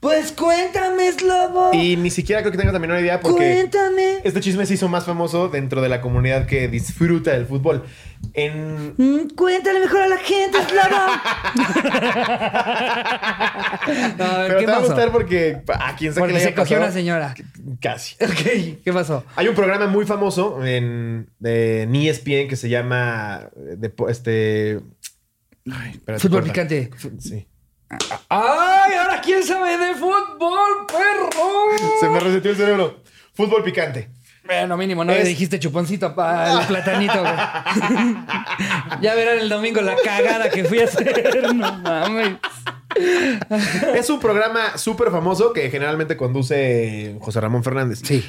[0.00, 1.72] Pues cuéntame, Slobo.
[1.74, 4.18] Y ni siquiera creo que tengas la menor idea porque Cuéntame.
[4.22, 7.82] este chisme se hizo más famoso dentro de la comunidad que disfruta del fútbol.
[8.32, 10.96] En Mm, Cuéntale mejor a la gente, Slobo.
[13.28, 16.54] a ver, Pero ¿qué te va a gustar porque a quien que Porque le se
[16.54, 17.34] cogió pasado, una señora.
[17.80, 18.14] Casi.
[18.22, 19.24] Ok, ¿qué pasó?
[19.36, 24.80] Hay un programa muy famoso en, en ESPN que se llama eh, de, este
[25.72, 26.52] ay, espérate, Fútbol corta.
[26.52, 26.90] picante.
[27.18, 27.46] Sí.
[28.28, 28.67] ¡Ay!
[29.22, 31.98] Quién sabe de fútbol, perro.
[32.00, 33.02] Se me reseteó el cerebro.
[33.34, 34.10] Fútbol picante.
[34.44, 37.34] Bueno, mínimo, no le dijiste chuponcito para el platanito, güey.
[39.02, 41.54] ya verán el domingo la cagada que fui a hacer.
[41.54, 42.38] No mames.
[43.94, 48.00] Es un programa súper famoso que generalmente conduce José Ramón Fernández.
[48.02, 48.24] Sí.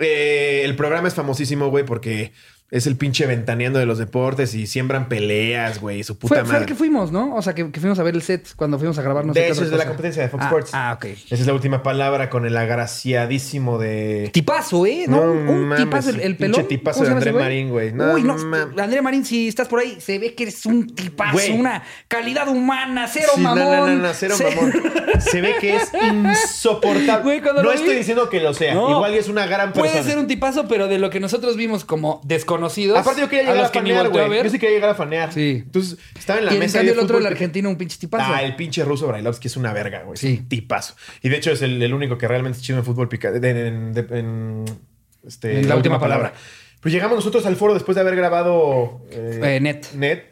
[0.00, 2.32] Eh, el programa es famosísimo, güey, porque
[2.70, 6.48] es el pinche ventaneando de los deportes y siembran peleas, güey, su puta Fue, fue
[6.48, 6.60] madre.
[6.60, 7.34] el que fuimos, ¿no?
[7.34, 9.40] O sea, que, que fuimos a ver el set cuando fuimos a grabar no sé
[9.40, 10.70] de otra es de la competencia de Fox Ah, Sports.
[10.74, 11.04] Ah, ok.
[11.06, 14.28] Esa es la última palabra con el agraciadísimo de.
[14.32, 15.06] Tipazo, ¿eh?
[15.08, 16.68] No, No un mames, tipazo, el, el pinche pelón.
[16.68, 17.32] tipazo ¿Cómo se de André?
[17.44, 17.92] Marín, güey.
[17.92, 18.78] No Uy, no, mames.
[18.78, 21.58] André Marín, si estás por ahí, se ve que eres un tipazo, Güey.
[21.58, 23.64] una calidad humana, cero Sí, mamón.
[23.64, 24.72] No, no, no, cero mamón.
[25.20, 27.22] Se ve que es insoportable.
[27.22, 28.74] Güey, no vi- estoy diciendo que lo sea.
[28.74, 29.90] Igual es una gran persona.
[29.92, 32.20] Puede ser un tipazo, pero de lo que nosotros vimos como
[32.58, 32.98] desconocidos.
[32.98, 34.44] Aparte, yo quería llegar a, los fanear, güey.
[34.44, 35.32] Yo sí quería llegar a fanear.
[35.32, 35.62] Sí.
[35.64, 36.78] Entonces, estaba en la y en mesa.
[36.78, 38.24] cambio de el otro, el argentino, un pinche tipazo.
[38.32, 40.16] Ah, el pinche ruso Brailovsky es una verga, güey.
[40.16, 40.34] Sí.
[40.34, 40.94] Es un tipazo.
[41.22, 43.08] Y de hecho es el, el único que realmente es chido en fútbol.
[43.12, 44.64] En, en- en,
[45.26, 46.32] este, En la última palabra.
[46.80, 49.86] Pues llegamos nosotros al foro después de haber grabado eh, Eh, Net.
[49.94, 50.24] Net.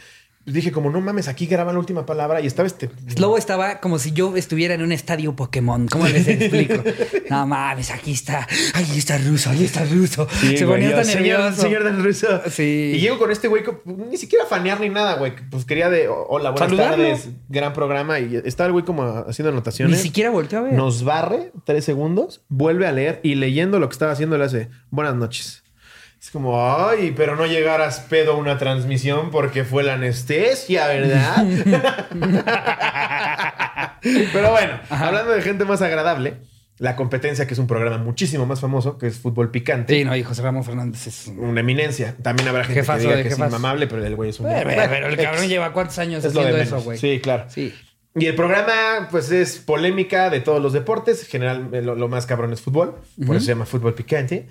[0.46, 2.88] Dije, como no mames, aquí graban la última palabra y estaba este.
[3.08, 5.88] Slobo estaba como si yo estuviera en un estadio Pokémon.
[5.88, 6.84] ¿Cómo les explico?
[7.30, 8.46] no mames, aquí está.
[8.74, 10.28] Ahí está ruso, ahí está ruso.
[10.40, 11.62] Sí, Se güey, ponía yo, tan señor, nervioso.
[11.62, 12.26] señor del ruso.
[12.48, 12.92] Sí.
[12.94, 15.32] Y llego con este güey que pues, ni siquiera fanear ni nada, güey.
[15.50, 16.96] Pues quería de hola, buenas Saludarlo.
[17.04, 18.20] tardes, gran programa.
[18.20, 20.00] Y estaba el güey como haciendo Ni anotaciones.
[20.00, 20.74] siquiera volteó a ver.
[20.74, 24.68] Nos barre tres segundos, vuelve a leer y leyendo lo que estaba haciendo le hace
[24.90, 25.64] buenas noches.
[26.20, 31.46] Es como, ay, pero no llegaras pedo a una transmisión porque fue la anestesia, ¿verdad?
[34.32, 36.38] pero bueno, hablando de gente más agradable,
[36.78, 39.94] la competencia, que es un programa muchísimo más famoso, que es Fútbol Picante.
[39.94, 41.38] Sí, no, y José Ramón Fernández es un...
[41.40, 42.16] Una eminencia.
[42.22, 43.56] También habrá gente Jefazo que diga que es jefazo.
[43.56, 44.46] inmamable, pero el güey es un...
[44.46, 46.98] Pero, Bueno, pero el cabrón lleva cuántos años Es haciendo eso, güey.
[46.98, 47.44] Sí, claro.
[47.48, 47.74] Sí.
[48.14, 51.22] Y el programa, pues, es polémica de todos los deportes.
[51.22, 52.96] En general, eh, lo, lo más cabrón es fútbol.
[53.26, 54.48] Por eso se llama fútbol picante.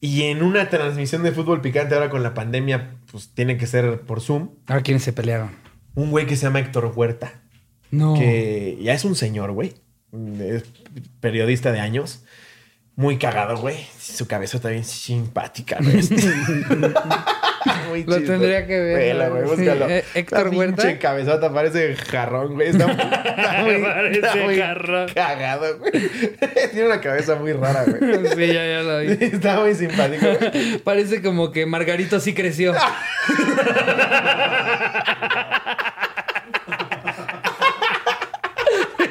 [0.00, 4.00] Y en una transmisión de fútbol picante ahora con la pandemia, pues tiene que ser
[4.02, 4.50] por Zoom.
[4.66, 5.50] Ahora quiénes se pelearon.
[5.94, 7.40] Un güey que se llama Héctor Huerta,
[7.90, 8.14] No.
[8.14, 9.74] que ya es un señor, güey.
[10.38, 10.64] Es
[11.20, 12.24] periodista de años.
[12.94, 13.76] Muy cagado, güey.
[13.98, 16.00] Su cabeza está bien simpática, güey.
[18.04, 19.86] Muy Lo tendría que ver, Vela, güey, búscalo.
[19.86, 20.82] Sí, eh, Héctor Huerta.
[20.82, 22.68] pinche cabezota parece jarrón, güey.
[22.68, 25.08] Está, está muy, Parece está muy jarrón.
[25.14, 25.92] cagado, güey.
[26.72, 28.26] Tiene una cabeza muy rara, güey.
[28.36, 29.16] Sí, ya, ya lo vi.
[29.20, 30.78] Está muy simpático, güey.
[30.78, 32.74] Parece como que Margarito sí creció.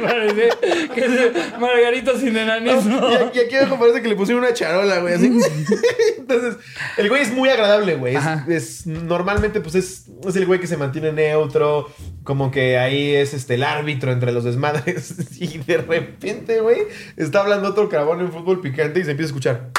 [0.02, 0.50] Parece
[0.93, 3.10] que es Margarito sin enanismo.
[3.12, 5.26] Y aquí, y aquí abajo parece que le pusieron una charola, güey, así.
[6.18, 6.56] Entonces,
[6.98, 8.16] el güey es muy agradable, güey.
[8.48, 11.89] Es, normalmente, pues, es, es el güey que se mantiene neutro.
[12.24, 15.16] Como que ahí es este el árbitro entre los desmadres.
[15.39, 16.80] Y de repente, güey,
[17.18, 19.70] está hablando otro cabrón en fútbol picante y se empieza a escuchar.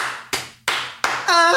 [1.29, 1.55] ¡Ah!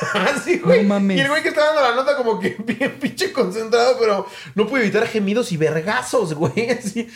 [0.14, 0.82] Así, güey.
[0.82, 1.16] No mames.
[1.16, 4.66] Y el güey que está dando la nota como que bien pinche concentrado, pero no
[4.66, 6.70] puede evitar gemidos y vergazos, güey.
[6.78, 7.08] Así.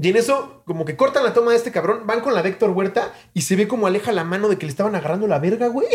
[0.00, 2.48] Y en eso, como que cortan la toma de este cabrón, van con la de
[2.48, 5.38] Héctor Huerta y se ve como aleja la mano de que le estaban agarrando la
[5.38, 5.86] verga, güey.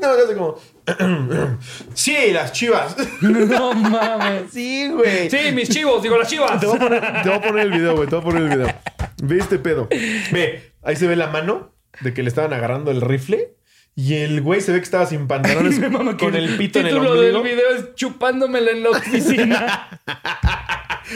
[0.00, 0.56] No, hace como.
[1.94, 2.96] sí, las chivas.
[3.20, 4.50] No mames.
[4.50, 5.30] sí, güey.
[5.30, 6.58] Sí, mis chivos, digo las chivas.
[6.58, 8.08] Te voy, a poner, te voy a poner el video, güey.
[8.08, 8.74] Te voy a poner el video.
[9.22, 9.88] Ve este pedo.
[10.32, 11.74] Ve, ahí se ve la mano.
[12.00, 13.56] de que le estaban agarrando el rifle.
[13.98, 15.80] Y el güey se ve que estaba sin pantalones
[16.20, 17.42] con el pito en el título ombligo.
[17.42, 20.00] del video es chupándomela en la oficina.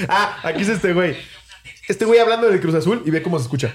[0.09, 1.17] Ah, aquí es este güey.
[1.89, 3.75] Este güey hablando del Cruz Azul y ve cómo se escucha.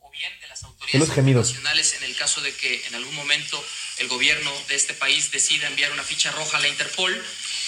[0.00, 1.48] o bien de las autoridades los gemidos.
[1.48, 3.64] internacionales en el caso de que en algún momento
[3.98, 7.14] el gobierno de este país decida enviar una ficha roja a la Interpol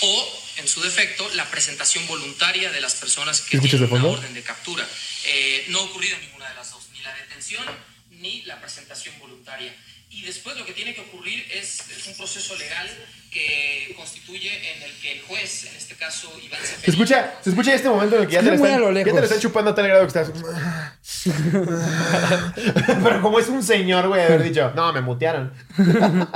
[0.03, 4.19] o, en su defecto, la presentación voluntaria de las personas que ¿Escuchas de tienen una
[4.19, 4.87] orden de captura.
[5.25, 7.65] Eh, no ha ocurrido ninguna de las dos, ni la detención
[8.11, 9.75] ni la presentación voluntaria.
[10.17, 12.89] Y después lo que tiene que ocurrir es, es un proceso legal
[13.31, 17.75] que constituye en el que el juez, en este caso Iván Se escucha, se escucha
[17.75, 19.21] este momento en el que ya te, le están, lo ya te lejos.
[19.21, 20.33] le están chupando a tal grado que estás.
[23.05, 25.53] Pero como es un señor, güey, haber dicho, no, me mutearon.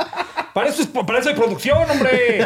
[0.53, 2.41] para, eso es, para eso hay producción, hombre.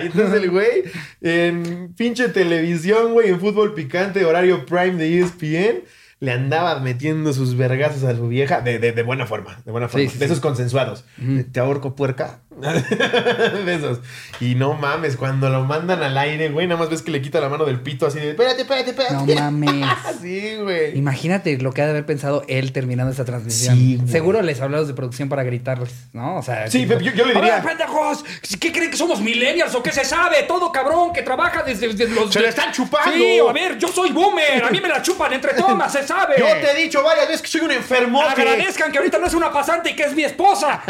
[0.00, 0.82] Entonces el güey,
[1.20, 5.84] en pinche televisión, güey, en fútbol picante, horario prime de ESPN,
[6.18, 9.88] le andaba metiendo sus vergazos a su vieja de, de- de buena forma, de buena
[9.88, 10.06] forma.
[10.06, 10.32] Sí, sí, de sí.
[10.32, 11.04] esos consensuados.
[11.52, 12.40] Te ahorco puerca.
[12.56, 14.00] de esos.
[14.40, 17.38] Y no mames, cuando lo mandan al aire, güey, nada más ves que le quita
[17.40, 19.34] la mano del pito así de, espérate, espérate, espérate.
[19.34, 19.86] No mames.
[20.06, 20.96] Así, güey.
[20.96, 23.76] Imagínate lo que ha de haber pensado él terminando esta transmisión.
[23.76, 24.08] Sí, güey.
[24.08, 26.36] Seguro les hablamos de producción para gritarles, ¿no?
[26.38, 28.24] O sea, Sí, tipo, yo- yo le "A diría- pendejos!
[28.58, 30.44] ¿Qué creen que somos millennials o qué se sabe?
[30.48, 32.32] Todo cabrón que trabaja desde, desde los.
[32.32, 33.12] ¡Se la están chupando!
[33.14, 34.64] Sí, a ver, yo soy boomer.
[34.64, 36.36] A mí me la chupan entre tomas, sabe.
[36.38, 38.28] Yo te he dicho varias veces que soy un enfermote.
[38.30, 40.82] Agradezcan que ahorita no es una pasante y que es mi esposa.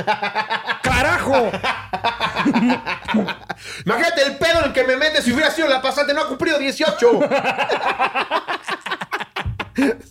[0.82, 1.50] ¡Carajo!
[3.84, 6.28] Imagínate el pedo en el que me metes si hubiera sido la pasante, no ha
[6.28, 7.20] cumplido 18.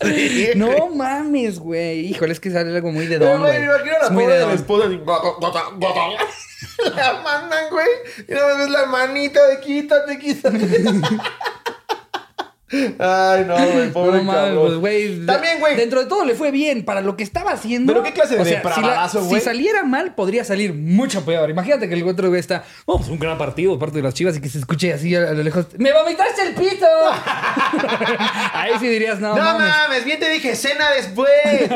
[0.00, 2.06] Sí, No mames, güey.
[2.06, 3.64] Híjole, es que sale algo muy de don, güey,
[4.02, 6.00] Es muy de la esposa así, gota, gota, gota.
[6.94, 7.88] La mandan, güey.
[8.28, 10.58] Y más ves la manita de quítate, quítate.
[12.68, 15.24] Ay, no, güey, pobre No mames, pues, güey.
[15.24, 15.76] También, güey.
[15.76, 17.92] Dentro de todo le fue bien para lo que estaba haciendo.
[17.92, 19.40] ¿Pero qué clase de sea, si, güey?
[19.40, 21.48] si saliera mal, podría salir mucho peor.
[21.48, 22.64] Imagínate que el otro güey está.
[22.84, 25.14] Oh, pues un gran partido de parte de las chivas y que se escuche así
[25.14, 25.66] a, a lo lejos.
[25.78, 26.86] ¡Me vomitaste el pito!
[28.52, 29.68] Ahí sí dirías, no, No mames.
[29.68, 31.30] mames, bien te dije, cena después.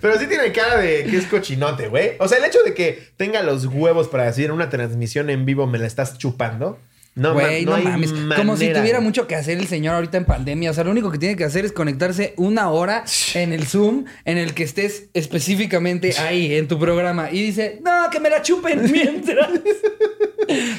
[0.00, 2.12] Pero sí tiene cara de que es cochinote, güey.
[2.18, 5.44] O sea, el hecho de que tenga los huevos para decir en una transmisión en
[5.46, 6.78] vivo me la estás chupando.
[7.18, 8.12] No, Güey, ma- no, hay mames.
[8.36, 9.02] Como si tuviera güey.
[9.08, 10.70] mucho que hacer el señor ahorita en pandemia.
[10.70, 13.04] O sea, lo único que tiene que hacer es conectarse una hora
[13.34, 17.30] en el Zoom en el que estés específicamente ahí en tu programa.
[17.32, 19.48] Y dice, no, que me la chupen mientras.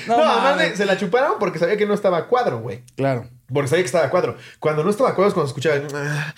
[0.07, 2.83] No, además de- se la chuparon porque sabía que no estaba a cuadro, güey.
[2.95, 3.27] Claro.
[3.53, 4.37] Porque sabía que estaba a cuadro.
[4.59, 6.33] Cuando no estaba a cuadro es cuando escuchaba.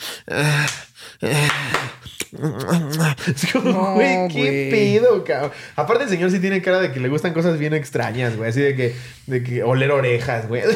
[3.28, 5.52] Es como, No, güey, qué pedo, cabrón.
[5.76, 8.50] Aparte, el señor sí tiene cara de que le gustan cosas bien extrañas, güey.
[8.50, 8.96] Así de que,
[9.28, 10.64] de que oler orejas, güey.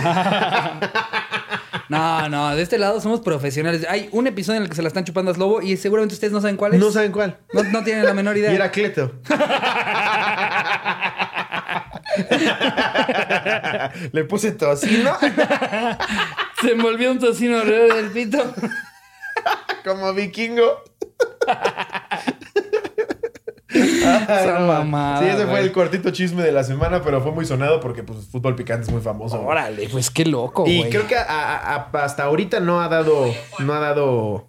[1.87, 3.85] No, no, de este lado somos profesionales.
[3.87, 6.33] Hay un episodio en el que se la están chupando a Slobo y seguramente ustedes
[6.33, 6.79] no saben cuál es.
[6.79, 7.37] No saben cuál.
[7.53, 8.51] No, no tienen la menor idea.
[8.51, 9.13] Y era Cleto.
[14.11, 15.15] Le puse tocino
[16.61, 18.53] Se envolvió un tocino alrededor del pito.
[19.85, 20.81] como vikingo.
[23.69, 27.79] Esa mamada, Sí, ese fue el cortito chisme de la semana, pero fue muy sonado
[27.79, 29.37] porque pues fútbol picante es muy famoso.
[29.37, 29.49] güey.
[29.49, 30.89] Órale, pues qué loco, Y güey.
[30.89, 34.47] creo que a- a- a- hasta ahorita no ha dado, no ha dado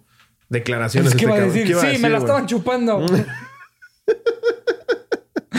[0.49, 1.11] declaraciones.
[1.13, 1.67] Pues, ¿Qué este va a decir?
[1.67, 3.05] ¿Qué va a sí, decir, me la estaban chupando.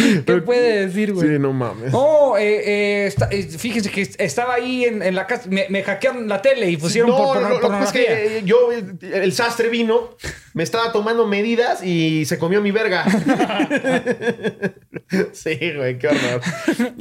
[0.26, 1.28] ¿Qué puede decir, güey?
[1.28, 1.90] Sí, no mames.
[1.92, 5.82] Oh, eh, eh, está- eh, fíjese que estaba ahí en, en la casa, me, me
[5.82, 8.42] hackearon la tele y pusieron no, por, por- no, lo que pasa es que eh,
[8.44, 10.10] yo, el, sastre vino,
[10.54, 13.04] me estaba tomando medidas y se comió mi verga.
[15.32, 16.40] sí, güey, qué horror.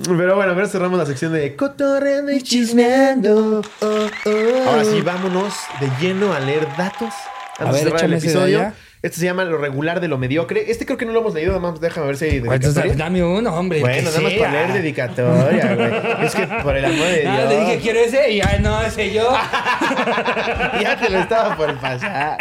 [0.04, 3.62] Pero bueno, ahora cerramos la sección de cotorreando y chismeando.
[3.82, 4.70] Oh, oh.
[4.70, 7.14] Ahora sí, vámonos de lleno a leer datos.
[7.60, 8.74] A Antes de ver, cerrar el de episodio.
[9.04, 10.72] Este se llama Lo regular de lo mediocre.
[10.72, 12.96] Este creo que no lo hemos leído, nada más déjame ver si hay Pues, dedicatoria.
[12.96, 13.80] dame uno, hombre.
[13.80, 16.26] Bueno, nada más para leer dedicatoria, güey.
[16.26, 17.34] Es que por el amor de Dios.
[17.38, 19.32] Ah, le dije, quiero ese y ay, no, ese yo.
[20.82, 22.38] ya te lo estaba por pasar.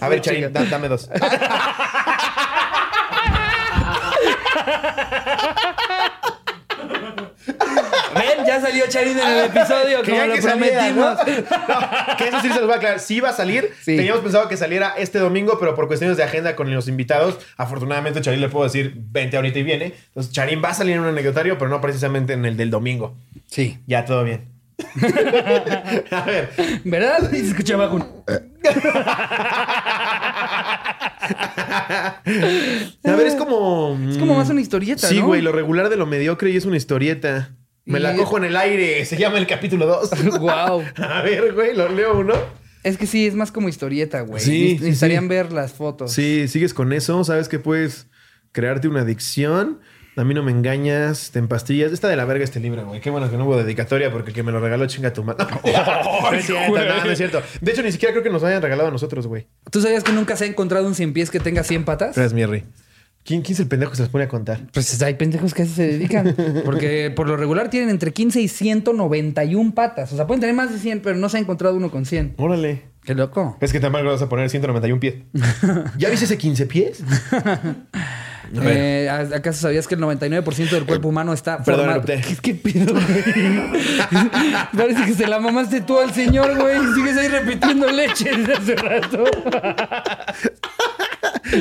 [0.00, 1.10] A ver, Charín, da- dame dos.
[8.48, 11.18] Ya salió Charín en el episodio, como lo que saliera, prometimos.
[12.08, 12.16] ¿no?
[12.16, 12.98] que eso sí se los voy a aclarar.
[12.98, 13.74] Sí iba a salir.
[13.82, 13.94] Sí.
[13.94, 18.22] Teníamos pensado que saliera este domingo, pero por cuestiones de agenda con los invitados, afortunadamente
[18.22, 19.92] Charín le puedo decir, vente ahorita y viene.
[20.06, 23.14] Entonces Charín va a salir en un anecdotario, pero no precisamente en el del domingo.
[23.48, 23.80] Sí.
[23.86, 24.48] Ya, todo bien.
[26.10, 26.48] a ver.
[26.84, 27.30] ¿Verdad?
[27.32, 28.02] Y se escuchaba un...
[31.84, 32.22] A
[33.04, 33.98] ver, es como...
[34.08, 35.26] Es como más una historieta, Sí, ¿no?
[35.26, 37.50] güey, lo regular de lo mediocre y es una historieta.
[37.88, 40.10] Me Y- la cojo en el aire, se llama el capítulo 2.
[40.38, 40.82] Guau.
[40.96, 42.34] A ver, güey, lo leo uno.
[42.84, 44.42] Es que sí, es más como historieta, güey.
[44.42, 45.28] Sí, Neces- sí, Necesitarían sí.
[45.28, 46.12] ver las fotos.
[46.12, 48.06] Sí, sigues con eso, sabes que puedes
[48.52, 49.80] crearte una adicción.
[50.16, 51.92] A mí no me engañas, te empastillas.
[51.92, 53.00] Está de la verga este libro, güey.
[53.00, 55.46] Qué bueno que no hubo dedicatoria porque el que me lo regaló chinga tu madre.
[55.64, 57.40] no, es cierto, no, no es cierto.
[57.60, 59.46] De hecho, ni siquiera creo que nos hayan regalado a nosotros, güey.
[59.70, 62.16] ¿Tú sabías que nunca se ha encontrado un cien pies que tenga 100 patas?
[62.16, 62.64] Gracias, Mierri.
[63.28, 64.58] ¿Quién, ¿Quién es el pendejo que se las pone a contar?
[64.72, 66.34] Pues hay pendejos que se dedican.
[66.64, 70.10] Porque por lo regular tienen entre 15 y 191 patas.
[70.14, 72.36] O sea, pueden tener más de 100, pero no se ha encontrado uno con 100.
[72.38, 72.84] Órale.
[73.04, 73.58] Qué loco.
[73.60, 75.16] Es que también le vas a poner 191 pies.
[75.98, 77.04] ¿Ya viste ese 15 pies?
[78.62, 82.06] Eh, ¿Acaso sabías que el 99% del cuerpo humano está Perdón, formado?
[82.06, 83.04] ¿Qué, qué pedo, güey?
[84.74, 86.78] Parece que se la mamaste tú al señor, güey.
[86.94, 89.24] Sigues ahí repitiendo leche desde hace rato.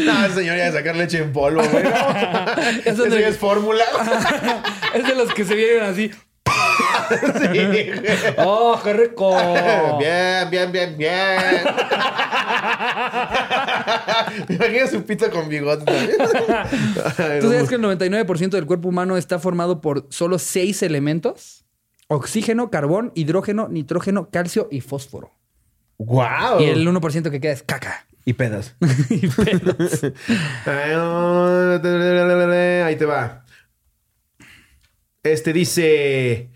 [0.06, 1.84] No, señor, ya de sacar leche en polvo, güey.
[1.84, 1.90] No.
[2.86, 3.84] Eso Eso de- ya es fórmula.
[4.94, 6.12] es de los que se vieron así.
[7.10, 7.90] Sí.
[8.40, 9.34] ¡Oh, qué rico!
[10.00, 11.38] Bien, bien, bien, bien.
[14.50, 16.18] Me imagino su pito con bigote también.
[17.42, 21.66] ¿Tú sabes que el 99% del cuerpo humano está formado por solo seis elementos?
[22.08, 25.32] Oxígeno, carbón, hidrógeno, nitrógeno, calcio y fósforo.
[25.98, 26.62] ¡Guau!
[26.62, 28.07] Y el 1% que queda es caca.
[28.28, 28.76] Y pedas.
[29.10, 30.04] Y pedos.
[32.84, 33.46] Ahí te va.
[35.24, 36.50] Este dice: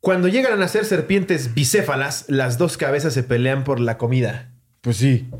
[0.00, 4.50] Cuando llegan a nacer serpientes bicéfalas, las dos cabezas se pelean por la comida.
[4.80, 5.30] Pues sí.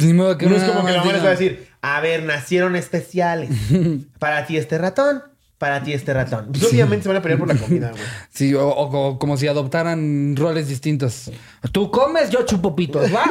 [0.00, 2.22] Ni modo que No es como que la mamá les va a decir: A ver,
[2.22, 3.50] nacieron especiales.
[4.18, 5.22] Para ti este ratón,
[5.60, 6.46] para ti este ratón.
[6.50, 8.02] Pues obviamente se van a pelear por la comida, güey.
[8.32, 11.30] Sí, o, como si adoptaran roles distintos.
[11.70, 13.24] Tú comes, yo chupo pitos, ¿va?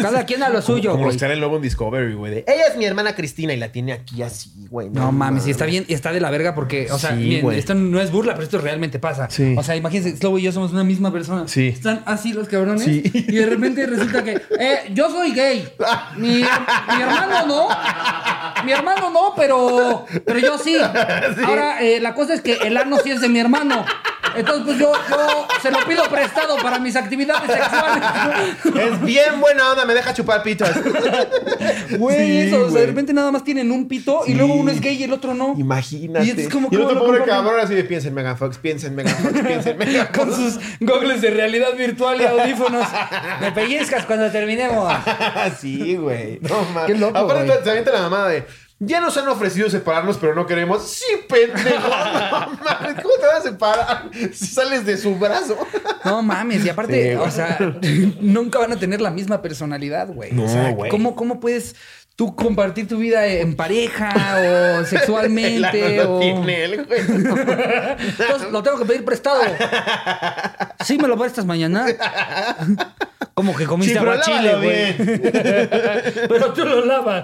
[0.00, 2.44] Cada quien a lo suyo, Como que salen luego en Discovery, güey.
[2.46, 4.90] Ella es mi hermana Cristina y la tiene aquí así, güey.
[4.90, 7.42] No mames, y está bien, y está de la verga porque, o sea, Sí, miren,
[7.42, 7.58] güey.
[7.58, 9.28] esto no es burla, pero esto realmente pasa.
[9.28, 9.56] Sí.
[9.58, 11.48] O sea, imagínense, Slobo y yo somos una misma persona.
[11.48, 11.66] Sí.
[11.66, 12.84] Están así los cabrones.
[12.84, 13.02] Sí.
[13.12, 15.68] Y de repente resulta que, eh, yo soy gay.
[16.16, 17.68] Mi, mi hermano no.
[18.64, 20.76] Mi hermano no, pero, pero yo sí.
[21.44, 23.84] Ahora, eh, la cosa es que el ano sí es de mi hermano.
[24.34, 28.92] Entonces, pues yo, yo se lo pido prestado para mis actividades sexuales.
[28.92, 30.70] Es bien buena onda, me deja chupar pitos.
[31.98, 34.70] Güey, Sí, eso, o sea, de repente nada más tienen un pito y luego uno
[34.70, 35.54] es gay y el otro no.
[35.58, 36.26] Imagínate.
[36.26, 39.14] Y es como y el cabrón así de piensa en Megan Fox, piensa en Megan
[39.16, 40.18] Fox, piensa en Megan Fox.
[40.18, 42.86] Con sus gogles de realidad virtual y audífonos.
[43.40, 44.92] Me pellizcas cuando terminemos.
[45.60, 46.38] sí, güey.
[46.40, 46.86] No mames.
[46.86, 48.44] Qué loco, Aparte se avienta la mamada de
[48.84, 50.82] ya nos han ofrecido separarnos, pero no queremos.
[50.88, 51.88] Sí, pendejo.
[51.88, 55.56] No mames, ¿cómo te vas a separar si sales de su brazo?
[56.04, 57.58] No mames, y aparte, Sí, o sea,
[58.20, 60.32] nunca van a tener la misma personalidad, güey.
[60.32, 60.90] No, o sea, güey.
[60.90, 61.76] ¿cómo, ¿cómo puedes
[62.16, 65.94] tú compartir tu vida en pareja o sexualmente?
[65.94, 66.18] El ano o...
[66.18, 67.00] tiene él, güey.
[67.02, 69.42] Entonces, lo tengo que pedir prestado.
[70.84, 71.86] ¿Sí me lo prestas mañana?
[73.34, 74.96] Como que comiste Sí, aguachile, güey.
[76.28, 77.22] Pero tú lo lavas.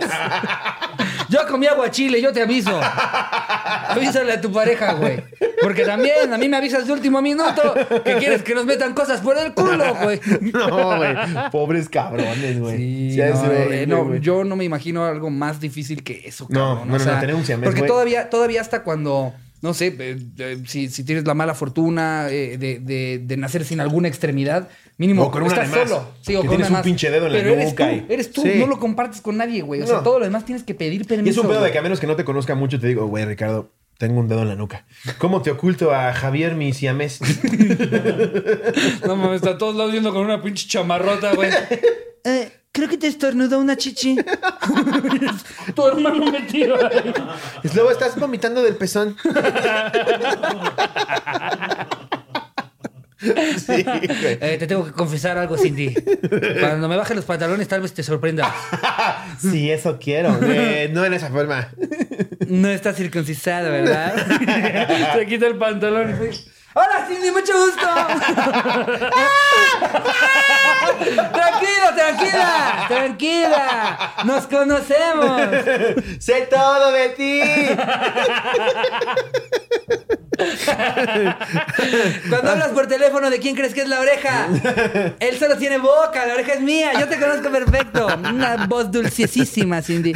[1.29, 2.81] Yo comí aguachile, yo te aviso.
[2.81, 5.23] Avísale a tu pareja, güey.
[5.63, 7.75] Porque también a mí me avisas de último minuto
[8.05, 10.21] que quieres que nos metan cosas por el culo, güey.
[10.53, 11.15] No, güey.
[11.51, 12.77] Pobres cabrones, güey.
[12.77, 16.47] Sí, Sí, no, eh, horrible, no, yo no me imagino algo más difícil que eso,
[16.49, 16.89] cabrón.
[16.89, 19.95] no, O no, sea, no, tener un siamés, Porque todavía, todavía hasta cuando, no sé,
[19.99, 24.09] eh, eh, si, si tienes la mala fortuna eh, de, de- de nacer sin alguna
[24.09, 26.09] extremidad, mínimo O con una estás solo.
[26.21, 26.83] Sí, Que o con tienes una un más.
[26.85, 28.53] pinche dedo en la Pero eres nuca tú, y- eres tú, Sí.
[28.59, 29.83] no lo compartes con nadie, güey.
[29.83, 30.03] O sea, No.
[30.03, 31.29] todo lo demás tienes que pedir permiso.
[31.29, 33.07] Y es un pedo de que a menos que no te conozca mucho, te digo,
[33.07, 34.87] güey, Ricardo, tengo un dedo en la nuca.
[35.19, 37.19] ¿Cómo te oculto a Javier, mi siamés?
[39.07, 41.51] No mames, está a todos lados viendo con una pinche chamarrota, güey.
[42.73, 44.17] Creo que te estornudó una chichi.
[45.75, 47.13] tu hermano metido ahí.
[47.75, 49.17] Luego estás vomitando del pezón.
[53.19, 54.39] sí, güey.
[54.41, 55.95] Eh, te tengo que confesar algo, Cindy.
[56.61, 58.55] Cuando me baje los pantalones, tal vez te sorprenda.
[59.41, 60.37] Sí, eso quiero.
[60.43, 61.69] Eh, no en esa forma.
[62.49, 64.15] No está circuncisado, ¿verdad?
[65.15, 67.31] Se quita el pantalón y dice, ¡Hola, Cindy!
[67.31, 67.87] ¡Mucho gusto!
[71.33, 72.85] ¡Tranquila, tranquila!
[72.89, 74.13] ¡Tranquila!
[74.25, 75.41] ¡Nos conocemos!
[76.21, 77.43] sé todo de ti.
[82.29, 84.49] Cuando hablas por teléfono, ¿de quién crees que es la oreja?
[85.21, 86.93] Él solo tiene boca, la oreja es mía.
[87.01, 88.07] Yo te conozco perfecto.
[88.07, 90.13] Una voz dulcesísima, Cindy.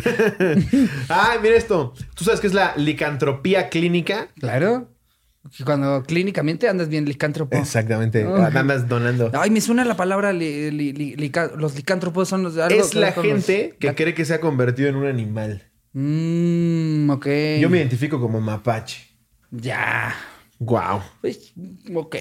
[1.09, 1.95] Ay, mira esto.
[2.15, 4.29] ¿Tú sabes qué es la licantropía clínica?
[4.39, 4.92] Claro.
[5.65, 7.57] Cuando clínicamente andas bien licántropo.
[7.57, 8.25] Exactamente.
[8.25, 9.31] Andas donando.
[9.35, 12.95] Ay, me suena la palabra li- li- li- lica- los licántropos son los algo es
[12.95, 15.63] la los- gente que la- cree que se ha convertido en un animal.
[15.95, 17.27] Mm, ok.
[17.61, 19.07] Yo me identifico como mapache.
[19.51, 20.15] Ya.
[20.65, 21.01] Wow.
[21.21, 21.53] Pues,
[21.93, 22.17] ok.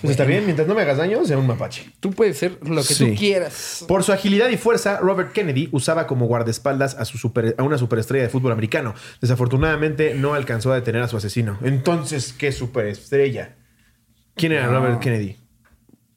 [0.00, 1.90] Pues está bien, mientras no me hagas daño, sea un mapache.
[2.00, 3.10] Tú puedes ser lo que Sí.
[3.10, 3.84] tú quieras.
[3.86, 7.76] Por su agilidad y fuerza, Robert Kennedy usaba como guardaespaldas a, su super- a una
[7.76, 8.94] superestrella de fútbol americano.
[9.20, 11.58] Desafortunadamente, no alcanzó a detener a su asesino.
[11.62, 13.56] Entonces, ¿qué superestrella?
[14.36, 14.72] ¿Quién era No.
[14.78, 15.36] Robert Kennedy?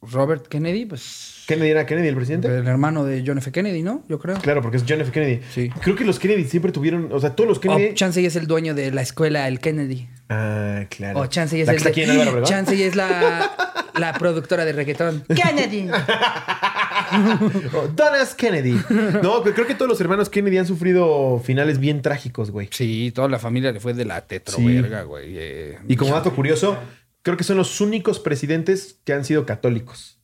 [0.00, 1.35] Robert Kennedy, pues.
[1.46, 2.48] ¿Kennedy era Kennedy el presidente?
[2.48, 3.50] El hermano de John F.
[3.52, 4.02] Kennedy, ¿no?
[4.08, 4.36] Yo creo.
[4.38, 5.10] Claro, porque es John F.
[5.12, 5.40] Kennedy.
[5.54, 5.70] Sí.
[5.82, 7.90] Creo que los Kennedy siempre tuvieron, o sea, todos los Kennedy.
[7.90, 10.08] O Chansey es el dueño de la escuela, el Kennedy.
[10.28, 11.20] Ah, claro.
[11.20, 12.48] O Chansey es la el que está de- aquí en Álvaro Obregón.
[12.50, 13.52] Chansey es la,
[13.98, 15.24] la productora de reggaetón.
[15.34, 15.88] Kennedy.
[17.74, 18.34] Oh, Donna S.
[18.36, 18.80] Kennedy.
[19.22, 22.68] No, pero creo que todos los hermanos Kennedy han sufrido finales bien trágicos, güey.
[22.72, 25.34] Sí, toda la familia le fue de la tetroverga, güey.
[25.36, 26.76] Eh, Y como dato curioso,
[27.22, 30.15] creo que son los únicos presidentes que han sido católicos.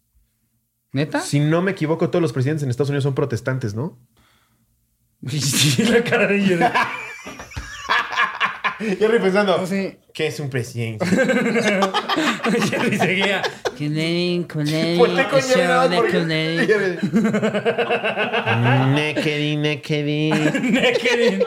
[0.92, 1.20] ¿Neta?
[1.20, 3.98] Si no me equivoco, todos los presidentes en Estados Unidos son protestantes, ¿no?
[5.28, 6.64] Sí, la cara de Jerry.
[8.98, 9.96] Jerry pensando, Sí.
[10.12, 11.06] ¿qué es un presidente?
[12.70, 13.40] Jerry seguía.
[13.78, 16.98] Kennedy, Kennedy, Volteé con Jerry
[18.94, 20.30] Nekedi, nekedi.
[21.00, 21.44] Kennedy.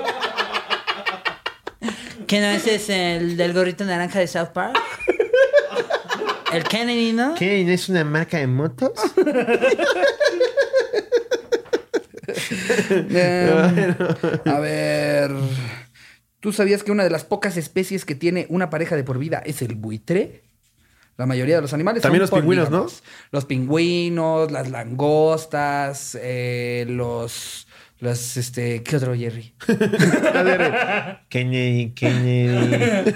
[2.25, 4.75] ¿Que no ese es el del gorrito naranja de South Park?
[6.56, 7.36] El Kennedy, ¿no?
[7.36, 7.64] ¿Qué?
[7.66, 8.91] ¿No es una marca de motos?
[12.89, 13.95] Eh,
[14.45, 15.32] a ver.
[16.39, 19.41] ¿Tú sabías que una de las pocas especies que tiene una pareja de por vida
[19.45, 20.43] es el buitre?
[21.18, 22.88] La mayoría de los animales También son los pingüinos, ¿no?
[23.32, 27.64] Los pingüinos, las langostas, eh, los...
[27.99, 28.83] Los, este...
[28.83, 29.53] ¿Qué otro, Jerry?
[31.29, 32.53] Kennedy, Kennedy.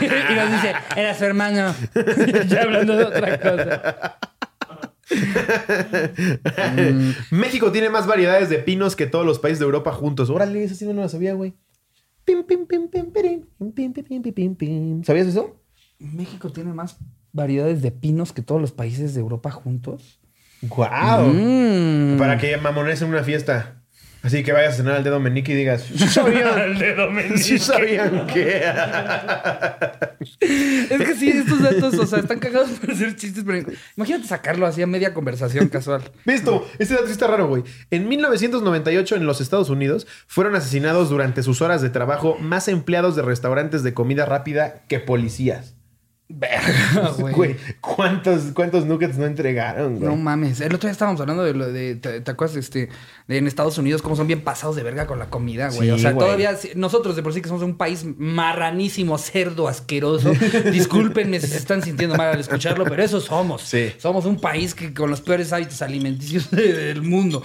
[0.00, 1.74] y nos dice, era su hermano.
[2.48, 4.18] ya hablando de otra cosa.
[7.30, 10.30] México tiene más variedades de pinos que todos los países de Europa juntos.
[10.30, 11.54] Órale, esa sí no la sabía, güey.
[15.04, 15.56] ¿Sabías eso?
[15.98, 16.98] México tiene más
[17.32, 20.20] variedades de pinos que todos los países de Europa juntos.
[20.62, 21.28] ¡Guau!
[21.28, 22.18] Mm.
[22.18, 23.82] Para que mamones en una fiesta.
[24.22, 26.78] Así que vayas a cenar al dedo meñique y digas, ¿sí sabían?
[27.36, 28.62] ¿Sí sabían que?
[30.40, 34.64] Es que sí, estos datos, o sea, están cagados por hacer chistes, pero imagínate sacarlo
[34.64, 36.02] así a media conversación casual.
[36.24, 37.64] Visto, este dato está raro, güey.
[37.90, 43.16] En 1998 en los Estados Unidos fueron asesinados durante sus horas de trabajo más empleados
[43.16, 45.74] de restaurantes de comida rápida que policías.
[46.34, 47.56] Verga, Güey, güey.
[47.80, 50.08] ¿cuántos, ¿cuántos nuggets no entregaron, güey?
[50.08, 50.60] No mames.
[50.60, 51.96] El otro día estábamos hablando de lo de.
[51.96, 52.88] ¿Te, te acuerdas este,
[53.28, 55.82] de en Estados Unidos cómo son bien pasados de verga con la comida, güey?
[55.88, 56.24] Sí, o sea, güey.
[56.26, 60.32] todavía nosotros de por sí que somos un país marranísimo, cerdo, asqueroso.
[60.72, 63.62] Discúlpenme si se están sintiendo mal al escucharlo, pero eso somos.
[63.62, 63.92] Sí.
[63.98, 67.42] Somos un país que con los peores hábitos alimenticios de- del mundo.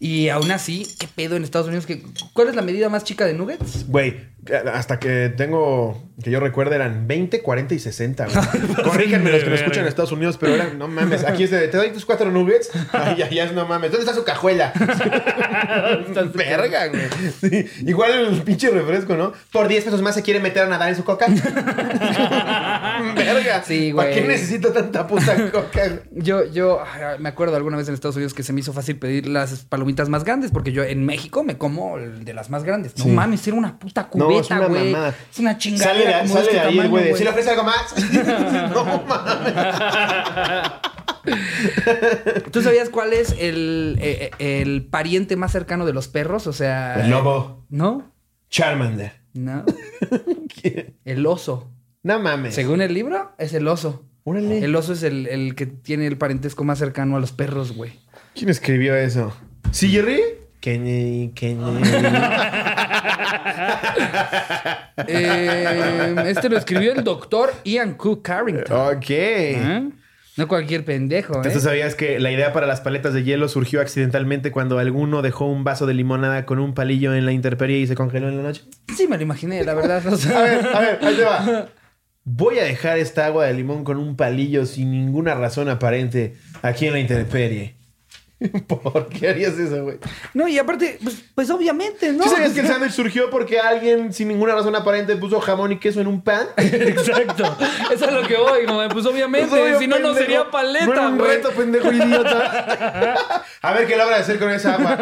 [0.00, 1.84] Y aún así, ¿qué pedo en Estados Unidos?
[1.86, 3.88] ¿Qué- ¿Cuál es la medida más chica de nuggets?
[3.88, 4.28] Güey,
[4.72, 8.36] hasta que tengo, que yo recuerde, eran 20, 40 y 60, güey.
[8.84, 11.66] Corríjanme los que me escuchan en Estados Unidos, pero eran, no mames, aquí es de,
[11.66, 12.70] te doy tus cuatro nuggets.
[12.92, 13.90] Ay, ya, ya es, no mames.
[13.90, 14.72] ¿Dónde está su cajuela?
[16.34, 17.02] Verga, güey.
[17.40, 19.32] Sí, Igual el pinche refresco, ¿no?
[19.50, 21.26] Por 10 pesos más se quiere meter a nadar en su coca.
[23.34, 23.62] Verga.
[23.62, 24.28] Sí, ¿Para qué güey.
[24.28, 26.00] necesito tanta puta coca?
[26.12, 26.80] Yo, yo
[27.18, 30.08] me acuerdo alguna vez en Estados Unidos que se me hizo fácil pedir las palomitas
[30.08, 32.96] más grandes, porque yo en México me como el de las más grandes.
[32.98, 33.10] No Sí.
[33.10, 34.92] mames, era una puta No, es cubeta, güey.
[34.92, 35.14] mamada.
[35.30, 35.84] es una chingada.
[35.92, 37.16] Sale de, como sale este de ahí tamaño, güey güey.
[37.16, 37.94] ¿sí le ofrece algo más?
[38.74, 39.54] no mames.
[42.52, 46.46] ¿Tú sabías cuál es el, eh, eh, el pariente más cercano de los perros?
[46.46, 47.02] O sea.
[47.04, 47.66] El lobo.
[47.68, 48.12] ¿No?
[48.50, 49.12] Charmander.
[49.34, 49.64] No.
[51.04, 51.70] El oso.
[52.02, 52.54] No mames.
[52.54, 54.04] Según el libro, es el oso.
[54.24, 54.64] Órale.
[54.64, 57.92] El oso es el, el que tiene el parentesco más cercano a los perros, güey.
[58.34, 59.34] ¿Quién escribió eso?
[59.72, 60.20] ¿Sí, Jerry?
[60.60, 61.82] Kennedy, Kennedy.
[65.06, 68.96] Eh, este lo escribió el doctor Ian Cook Carrington.
[68.96, 69.10] Ok.
[69.10, 69.88] ¿Eh?
[70.36, 71.50] No cualquier pendejo, ¿eh?
[71.52, 75.46] ¿Tú sabías que la idea para las paletas de hielo surgió accidentalmente cuando alguno dejó
[75.46, 78.42] un vaso de limonada con un palillo en la intemperie y se congeló en la
[78.42, 78.62] noche?
[78.96, 80.04] Sí, me lo imaginé, la verdad.
[80.06, 80.38] o sea.
[80.38, 81.68] A ver, a ver, ahí te va.
[82.30, 86.84] Voy a dejar esta agua de limón con un palillo sin ninguna razón aparente aquí
[86.84, 87.77] en la intemperie.
[88.68, 89.98] ¿Por qué harías eso, güey?
[90.32, 92.22] No, y aparte, pues, pues obviamente, ¿no?
[92.22, 95.78] ¿Sí sabías que el sándwich surgió porque alguien sin ninguna razón aparente puso jamón y
[95.78, 96.46] queso en un pan?
[96.56, 97.56] Exacto.
[97.92, 98.88] Eso es lo que voy, güey.
[98.90, 101.30] Pues obviamente, Pues, obvio, si no, no sería paleta, era un güey.
[101.32, 103.44] reto, pendejo idiota.
[103.62, 104.96] A ver qué logra hacer con esa agua.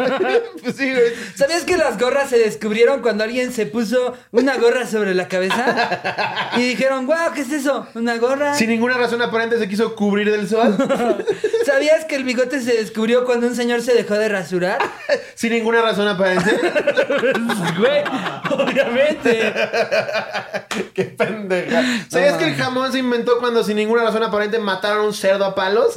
[0.63, 1.13] pues sí, güey.
[1.35, 6.51] ¿Sabías que las gorras se descubrieron cuando alguien se puso una gorra sobre la cabeza?
[6.57, 7.85] Y dijeron, wow, ¿qué es eso?
[7.93, 8.55] ¿Una gorra?
[8.55, 10.75] Sin ninguna razón aparente se quiso cubrir del sol.
[11.65, 14.79] ¿Sabías que el bigote se descubrió cuando un señor se dejó de rasurar?
[15.35, 16.49] Sin ninguna razón aparente.
[17.77, 18.03] Güey,
[18.49, 19.53] obviamente.
[20.93, 21.83] Qué pendeja.
[22.09, 25.45] ¿Sabías que el jamón se inventó cuando sin ninguna razón aparente mataron a un cerdo
[25.45, 25.93] a palos?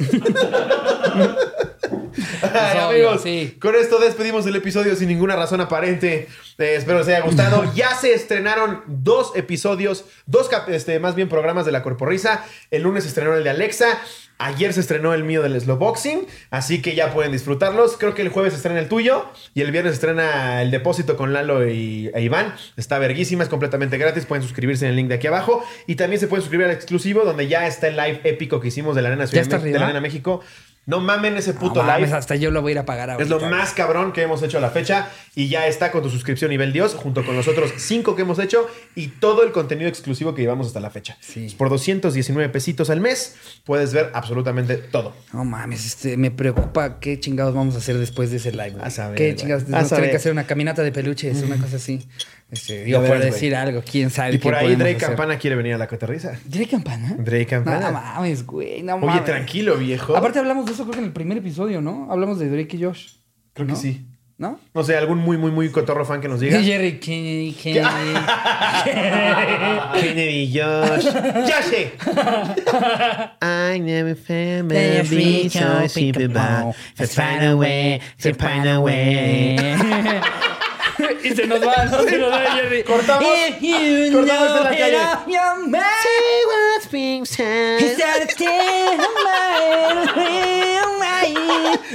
[2.53, 3.57] Ay, obvio, amigos, sí.
[3.59, 6.27] con esto despedimos el episodio sin ninguna razón aparente.
[6.57, 7.71] Eh, espero les haya gustado.
[7.73, 12.45] ya se estrenaron dos episodios, dos este, más bien programas de la Corporrisa.
[12.69, 13.99] El lunes se estrenó el de Alexa.
[14.43, 17.95] Ayer se estrenó el mío del Slow Boxing, así que ya pueden disfrutarlos.
[17.97, 21.15] Creo que el jueves se estrena el tuyo y el viernes se estrena el depósito
[21.15, 22.55] con Lalo y, e Iván.
[22.75, 24.25] Está verguísima, es completamente gratis.
[24.25, 25.63] Pueden suscribirse en el link de aquí abajo.
[25.85, 28.95] Y también se pueden suscribir al exclusivo, donde ya está el live épico que hicimos
[28.95, 30.41] de la Arena, Ciudad de la Arena México.
[30.87, 32.17] No mamen ese puto No mames, live.
[32.17, 33.23] hasta yo lo voy a ir a pagar ahora.
[33.23, 36.09] Es lo más cabrón que hemos hecho a la fecha y ya está con tu
[36.09, 39.87] suscripción nivel Dios junto con los otros cinco que hemos hecho y todo el contenido
[39.87, 41.17] exclusivo que llevamos hasta la fecha.
[41.19, 41.53] Sí.
[41.57, 45.13] Por 219 pesitos al mes puedes ver absolutamente todo.
[45.33, 48.71] No mames, este, me preocupa qué chingados vamos a hacer después de ese live.
[48.71, 48.83] güey.
[48.83, 49.69] A saber, ¿Qué chingados?
[49.69, 52.07] Vamos a tener que hacer una caminata de peluches, una cosa así.
[52.51, 55.07] Este, digo, Ya por decir algo, quién sabe Y por ahí Drake hacer.
[55.07, 56.37] Campana quiere venir a la cotorriza.
[56.45, 57.15] ¿Drake Campana?
[57.17, 57.87] Drake Campana.
[57.87, 59.25] No mames, güey, no Oye, mames.
[59.25, 60.15] tranquilo, viejo.
[60.17, 62.11] Aparte hablamos de eso creo que en el primer episodio, ¿no?
[62.11, 63.13] Hablamos de Drake y Josh.
[63.53, 63.73] Creo ¿no?
[63.73, 64.05] que sí.
[64.37, 64.59] ¿No?
[64.73, 66.59] No sé, algún muy, muy, muy cotorro fan que nos diga.
[66.63, 67.85] Jerry Kennedy, Kennedy.
[70.01, 71.05] Kennedy Josh.
[71.05, 71.91] ¡Josh!
[73.41, 75.87] I never They my be so
[76.29, 76.75] bad.
[76.97, 80.57] Just find a way, to find a way.
[81.23, 82.03] y se nos va, ¿no?
[82.03, 82.83] Se nos va Jerry.
[82.83, 83.23] Cortamos.
[83.23, 84.97] If you Cortamos en la know calle.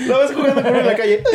[0.06, 1.22] Lo ves jugando con en la calle.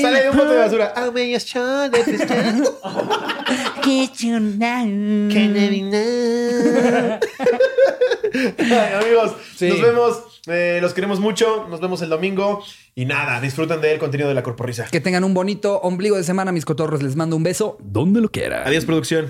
[0.00, 0.94] Sale de un bote de basura.
[0.96, 2.78] Oh, may your shoulder be still.
[3.82, 4.84] Get you now.
[4.84, 7.18] Can I be now?
[8.58, 9.68] Ay, amigos, Sí.
[9.68, 10.27] nos vemos.
[10.48, 11.66] Eh, los queremos mucho.
[11.68, 12.62] Nos vemos el domingo.
[12.94, 14.86] Y nada, disfruten del contenido de la corporrisa.
[14.90, 17.02] Que tengan un bonito ombligo de semana, mis cotorros.
[17.02, 18.64] Les mando un beso donde lo quiera.
[18.66, 19.28] Adiós, producción.